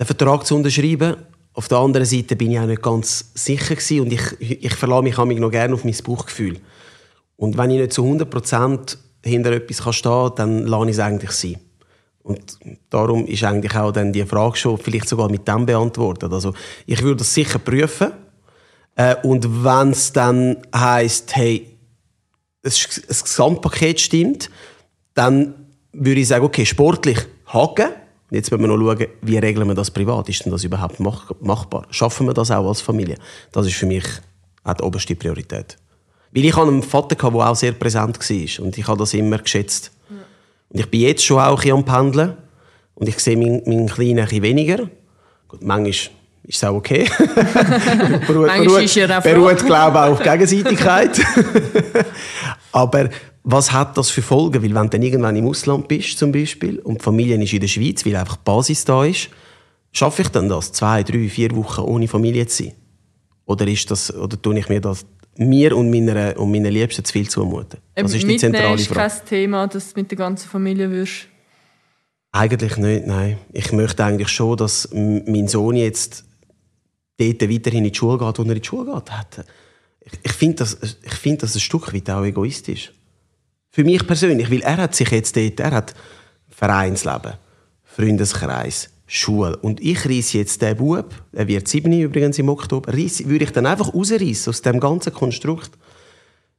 [0.00, 1.14] den Vertrag zu unterschreiben.
[1.54, 5.02] Auf der anderen Seite bin ich auch nicht ganz sicher gewesen und ich, ich verlasse
[5.02, 6.58] mich manchmal noch gerne auf mein Bauchgefühl.
[7.36, 10.98] Und wenn ich nicht zu 100% hinter etwas kann stehen kann, dann lasse ich es
[11.00, 11.56] eigentlich sein.
[12.22, 16.32] Und darum ist eigentlich auch dann die Frage schon vielleicht sogar mit dem beantwortet.
[16.32, 16.54] Also
[16.86, 18.12] ich würde das sicher prüfen.
[18.94, 21.76] Äh, und wenn es dann heisst, hey,
[22.62, 24.50] das, das Gesamtpaket stimmt,
[25.14, 25.54] dann
[25.92, 27.90] würde ich sagen, okay, sportlich haken.
[28.32, 30.26] Jetzt müssen wir noch schauen, wie regeln wir das privat?
[30.30, 31.86] Ist denn das überhaupt mach machbar?
[31.90, 33.18] Schaffen wir das auch als Familie?
[33.52, 34.04] Das ist für mich
[34.64, 35.76] auch die oberste Priorität.
[36.34, 38.64] Weil ich hatte einen Vater, gehabt, der auch sehr präsent war.
[38.64, 39.92] Und ich habe das immer geschätzt.
[40.70, 42.36] Und ich bin jetzt schon auch ein bisschen am Pendeln.
[42.94, 44.88] Und ich sehe meinen, meinen Kleinen ein bisschen weniger.
[45.48, 46.10] Gut, manchmal ist
[46.48, 47.06] es auch okay.
[48.26, 51.20] beruht, Manchmal ist er auch beruht, glaube ich, auch auf Gegenseitigkeit.
[52.72, 53.10] Aber
[53.44, 54.62] was hat das für Folgen?
[54.62, 57.60] Weil wenn du dann irgendwann im Ausland bist, zum Beispiel, und die Familie ist in
[57.60, 59.30] der Schweiz, weil einfach die Basis da ist,
[59.90, 62.72] schaffe ich dann das, zwei, drei, vier Wochen ohne Familie zu sein?
[63.44, 65.04] Oder, ist das, oder tue ich mir das
[65.36, 67.80] mir und meiner, und meinen Liebsten zu viel zumuten?
[67.94, 69.08] Das ist die zentrale ist Frage.
[69.08, 71.26] kein Thema, dass du mit der ganzen Familie wirst.
[72.30, 73.38] Eigentlich nicht, nein.
[73.52, 76.24] Ich möchte eigentlich schon, dass mein Sohn jetzt
[77.18, 79.44] dort weiterhin in die Schule geht, wo er in die Schule geht.
[80.00, 82.92] Ich, ich finde das, ich find das ein Stück weit auch egoistisch.
[83.74, 85.94] Für mich persönlich, weil er hat sich jetzt dort, er hat
[86.50, 87.32] Vereinsleben,
[87.82, 89.56] Freundeskreis, Schule.
[89.56, 93.50] Und ich reiss jetzt den Bub, er wird sieben übrigens im Oktober, reiss, würde ich
[93.50, 95.70] dann einfach rausreißen aus dem ganzen Konstrukt.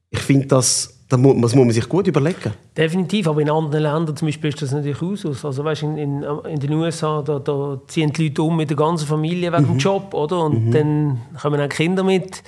[0.10, 2.52] Ich finde, das, das muss, das muss man sich gut überlegen.
[2.76, 5.46] Definitiv, aber in anderen Ländern zum Beispiel ist das natürlich aus.
[5.46, 8.78] Also weißt, in, in, in den USA da, da ziehen die Leute um mit der
[8.78, 10.46] ganzen Familie wegen dem Job, oder?
[10.46, 12.42] Und dann kommen auch Kinder mit.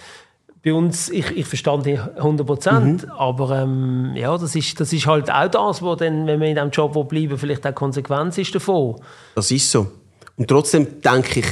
[0.65, 5.05] Bei uns, ich, ich verstand die 100 Prozent, aber ähm, ja, das ist, das ist
[5.05, 8.39] halt auch das, wo dann, wenn man in diesem Job bleiben will, vielleicht auch Konsequenz
[8.39, 8.95] ist davon.
[9.35, 9.91] Das ist so.
[10.37, 11.45] Und trotzdem denke ich,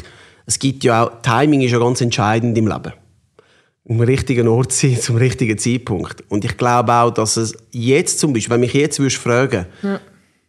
[0.47, 2.93] es gibt ja auch, Timing ist ja ganz entscheidend im Leben.
[3.88, 6.24] Am richtigen Ort sein, zum richtigen Zeitpunkt.
[6.30, 9.68] Und ich glaube auch, dass es jetzt zum Beispiel, wenn mich jetzt würdest fragen,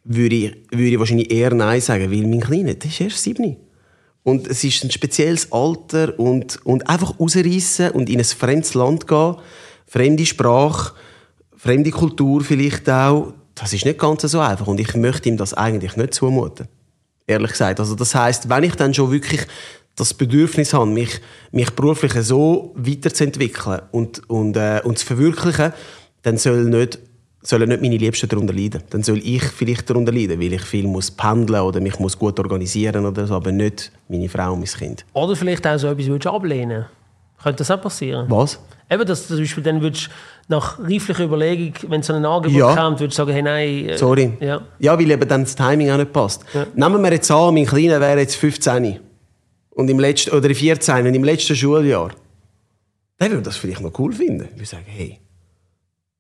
[0.04, 3.58] würde, ich, würde ich wahrscheinlich eher Nein sagen, weil mein Kleiner, der ist erst sieben.
[4.25, 9.07] Und es ist ein spezielles Alter und, und einfach rausreißen und in ein fremdes Land
[9.07, 9.37] gehen,
[9.87, 10.95] fremde Sprache,
[11.57, 14.66] fremde Kultur vielleicht auch, das ist nicht ganz so einfach.
[14.66, 16.68] Und ich möchte ihm das eigentlich nicht zumuten.
[17.27, 17.81] Ehrlich gesagt.
[17.81, 19.47] Also das heißt, wenn ich dann schon wirklich
[19.95, 21.20] das Bedürfnis habe, mich,
[21.53, 25.72] mich beruflich so weiterzuentwickeln und, und, äh, und zu verwirklichen,
[26.22, 26.99] dann soll nicht,
[27.47, 28.82] sollen nicht meine Liebsten darunter leiden.
[28.90, 32.38] Dann soll ich vielleicht darunter leiden, weil ich viel muss pendeln oder mich muss gut
[32.38, 35.05] organisieren oder so, aber nicht meine Frau und mein Kind.
[35.12, 36.86] Oder vielleicht auch so etwas würdest ablehnen.
[37.42, 38.26] Könnte das auch passieren?
[38.30, 38.59] Was?
[38.90, 40.09] Eben, dass du zum Beispiel dann würdest
[40.49, 42.74] nach reiflicher Überlegung, wenn so ein Angebot Ja.
[42.74, 43.88] kommt, würdest du sagen, hey, nein.
[43.90, 44.32] äh, Sorry.
[44.40, 44.62] Ja.
[44.78, 46.45] ja, weil eben dann das Timing auch nicht passt.
[46.74, 48.99] Nehmen wir jetzt an, mein Kleiner wäre jetzt 15
[49.70, 52.11] und im letzten, oder 14 und im letzten Schuljahr.
[53.20, 54.49] Der würde das vielleicht noch cool finden.
[54.53, 55.18] Ich würde sagen, hey,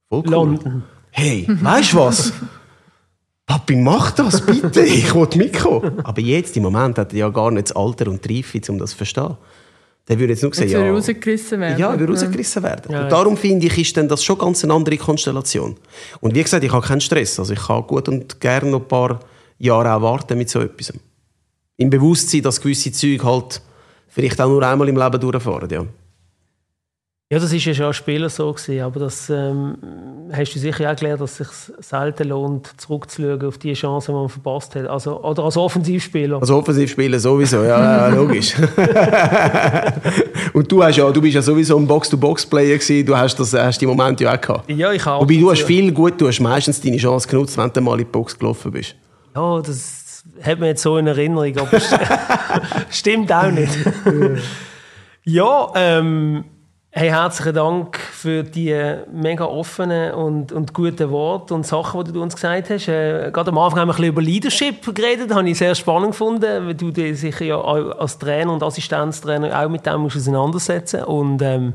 [0.08, 0.30] voll cool.
[0.30, 0.82] London.
[1.16, 2.32] Hey, weißt du was?
[3.46, 6.00] Papi, mach das bitte, ich will mitkommen.
[6.02, 8.78] Aber jetzt, im Moment, hat er ja gar nicht das Alter und die Reife, um
[8.78, 9.36] das zu verstehen.
[10.08, 11.78] Der würde jetzt nur sehen, Jetzt würde ja, rausgerissen werden.
[11.78, 12.92] ja, er würde rausgerissen werden.
[12.92, 15.76] Ja, und darum finde ich, ist das schon ganz eine andere Konstellation.
[16.20, 17.38] Und wie gesagt, ich habe keinen Stress.
[17.38, 19.20] Also ich kann gut und gerne noch ein paar
[19.58, 20.92] Jahre auch warten mit so etwas.
[21.76, 23.62] Im Bewusstsein, dass gewisse Züge halt
[24.08, 25.70] vielleicht auch nur einmal im Leben durchfahren.
[25.70, 25.86] Ja.
[27.34, 29.76] Ja, das ist ja schon als Spieler so gewesen, aber das ähm,
[30.32, 34.12] hast du sicher auch gelernt, dass es sich selten lohnt, zurückzuschauen auf die Chance, die
[34.12, 34.86] man verpasst hat.
[34.86, 36.40] Also, oder als Offensivspieler.
[36.40, 38.54] Also Offensivspieler sowieso, ja, ja logisch.
[40.52, 43.80] und du, hast ja, du bist ja sowieso ein Box-to-Box-Player gewesen, du hast, das, hast
[43.80, 44.70] die Momente ja auch gehabt.
[44.70, 47.68] ja, ich habe Wobei du hast viel gut, du hast meistens deine Chance genutzt, wenn
[47.72, 48.94] du mal in die Box gelaufen bist.
[49.34, 51.80] Ja, das hat man jetzt so in Erinnerung, aber
[52.90, 53.76] stimmt auch nicht.
[55.24, 56.44] ja, ähm,
[56.96, 58.72] hey, herzlichen Dank für die
[59.12, 62.86] mega offenen und, und guten Worte und Sachen, die du uns gesagt hast.
[62.86, 65.74] Äh, gerade am Anfang haben wir ein bisschen über Leadership geredet, das habe ich sehr
[65.74, 70.16] spannend gefunden, weil du dich sicher ja als Trainer und Assistenztrainer auch mit dem musst
[70.16, 71.74] auseinandersetzen und ähm,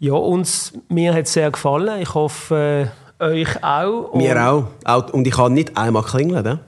[0.00, 2.02] ja, uns, mir hat es sehr gefallen.
[2.02, 2.88] Ich hoffe,
[3.20, 4.14] äh, euch auch.
[4.14, 5.12] Mir auch.
[5.12, 6.42] Und ich kann nicht einmal klingeln.
[6.42, 6.58] Ne?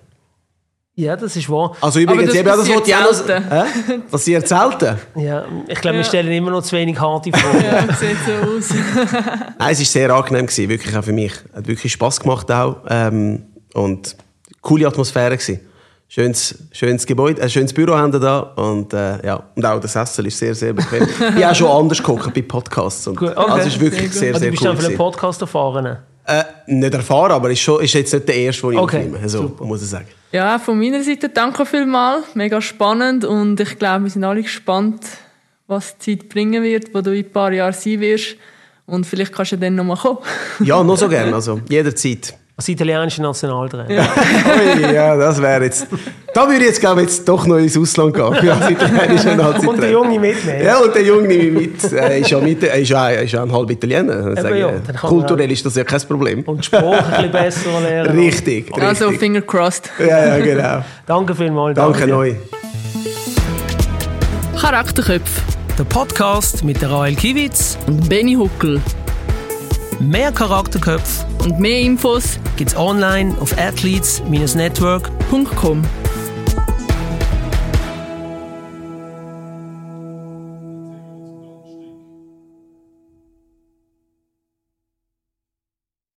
[0.94, 1.74] Ja, das ist wahr.
[1.80, 3.14] Also übrigens, das eben, das passiert wollte ich auch noch...
[3.14, 4.98] selten.
[5.16, 6.04] Ja, ich glaube, wir Ja.
[6.04, 7.64] stellen immer noch zu wenig harte Fragen.
[7.64, 8.68] Ja, sieht so aus.
[9.58, 11.32] Nein, es war sehr angenehm, gewesen, wirklich auch für mich.
[11.54, 12.76] Hat wirklich Spass gemacht auch.
[12.90, 14.16] Ähm, und
[14.60, 15.60] coole Atmosphäre gewesen.
[16.08, 18.40] Schönes, schönes Gebäude, ein schönes Büro haben wir da.
[18.40, 19.44] Und, äh, ja.
[19.56, 21.04] und auch das Essen ist sehr, sehr bequem.
[21.08, 23.06] ich habe auch schon anders geguckt bei Podcasts.
[23.06, 23.50] Und, Gut, okay.
[23.50, 24.34] Also es ist wirklich Sehr sehr, gut.
[24.34, 24.68] Also, sehr, du bist cool.
[24.68, 24.96] dann für einen.
[24.98, 25.98] Podcast erfahren.
[26.24, 29.28] Äh, nicht erfahren, aber ist, schon, ist jetzt nicht der erste, den ich Okay, aufnehme.
[29.28, 29.64] So, super.
[29.64, 30.06] muss ich sagen.
[30.30, 32.34] Ja, von meiner Seite danke vielmals.
[32.34, 35.04] Mega spannend und ich glaube, wir sind alle gespannt,
[35.66, 38.36] was die Zeit bringen wird, wo du in ein paar Jahren sein wirst.
[38.86, 40.18] Und vielleicht kannst du dann nochmal kommen.
[40.60, 41.34] Ja, noch so gerne.
[41.34, 42.34] Also, jederzeit.
[42.54, 43.88] Als italienischer Nationaltrainer.
[43.88, 45.86] Ui, ja, das wäre jetzt.
[46.34, 48.36] Da würde ich jetzt, glaube ich, jetzt doch noch ins Ausland gehen.
[48.42, 49.68] Ja, als italienischer Nazi-Trainer.
[49.70, 50.62] Und der Junge mitnehmen.
[50.62, 51.92] Ja, und der Junge nehme ich mit.
[51.92, 54.34] Er ist ja, mit, er ist ja, er ist ja ein halb Italiener.
[54.54, 56.42] Ja, man Kulturell ist das ja kein Problem.
[56.42, 58.18] Und die Sprache ein bisschen besser lernen.
[58.18, 58.82] Richtig, richtig.
[58.82, 59.90] Also, finger crossed.
[59.98, 60.84] ja, ja, genau.
[61.06, 61.74] Danke vielmals.
[61.76, 62.34] Danke euch.
[64.60, 65.40] Charakterköpfe
[65.78, 67.78] Der Podcast mit der Rael Kiewitz.
[67.86, 68.80] und Benny Huckel.
[70.02, 75.44] Mehr Charakterköpfe Und mehr Infos gibt's online auf athletes-network.com.
[75.56, 76.01] .com.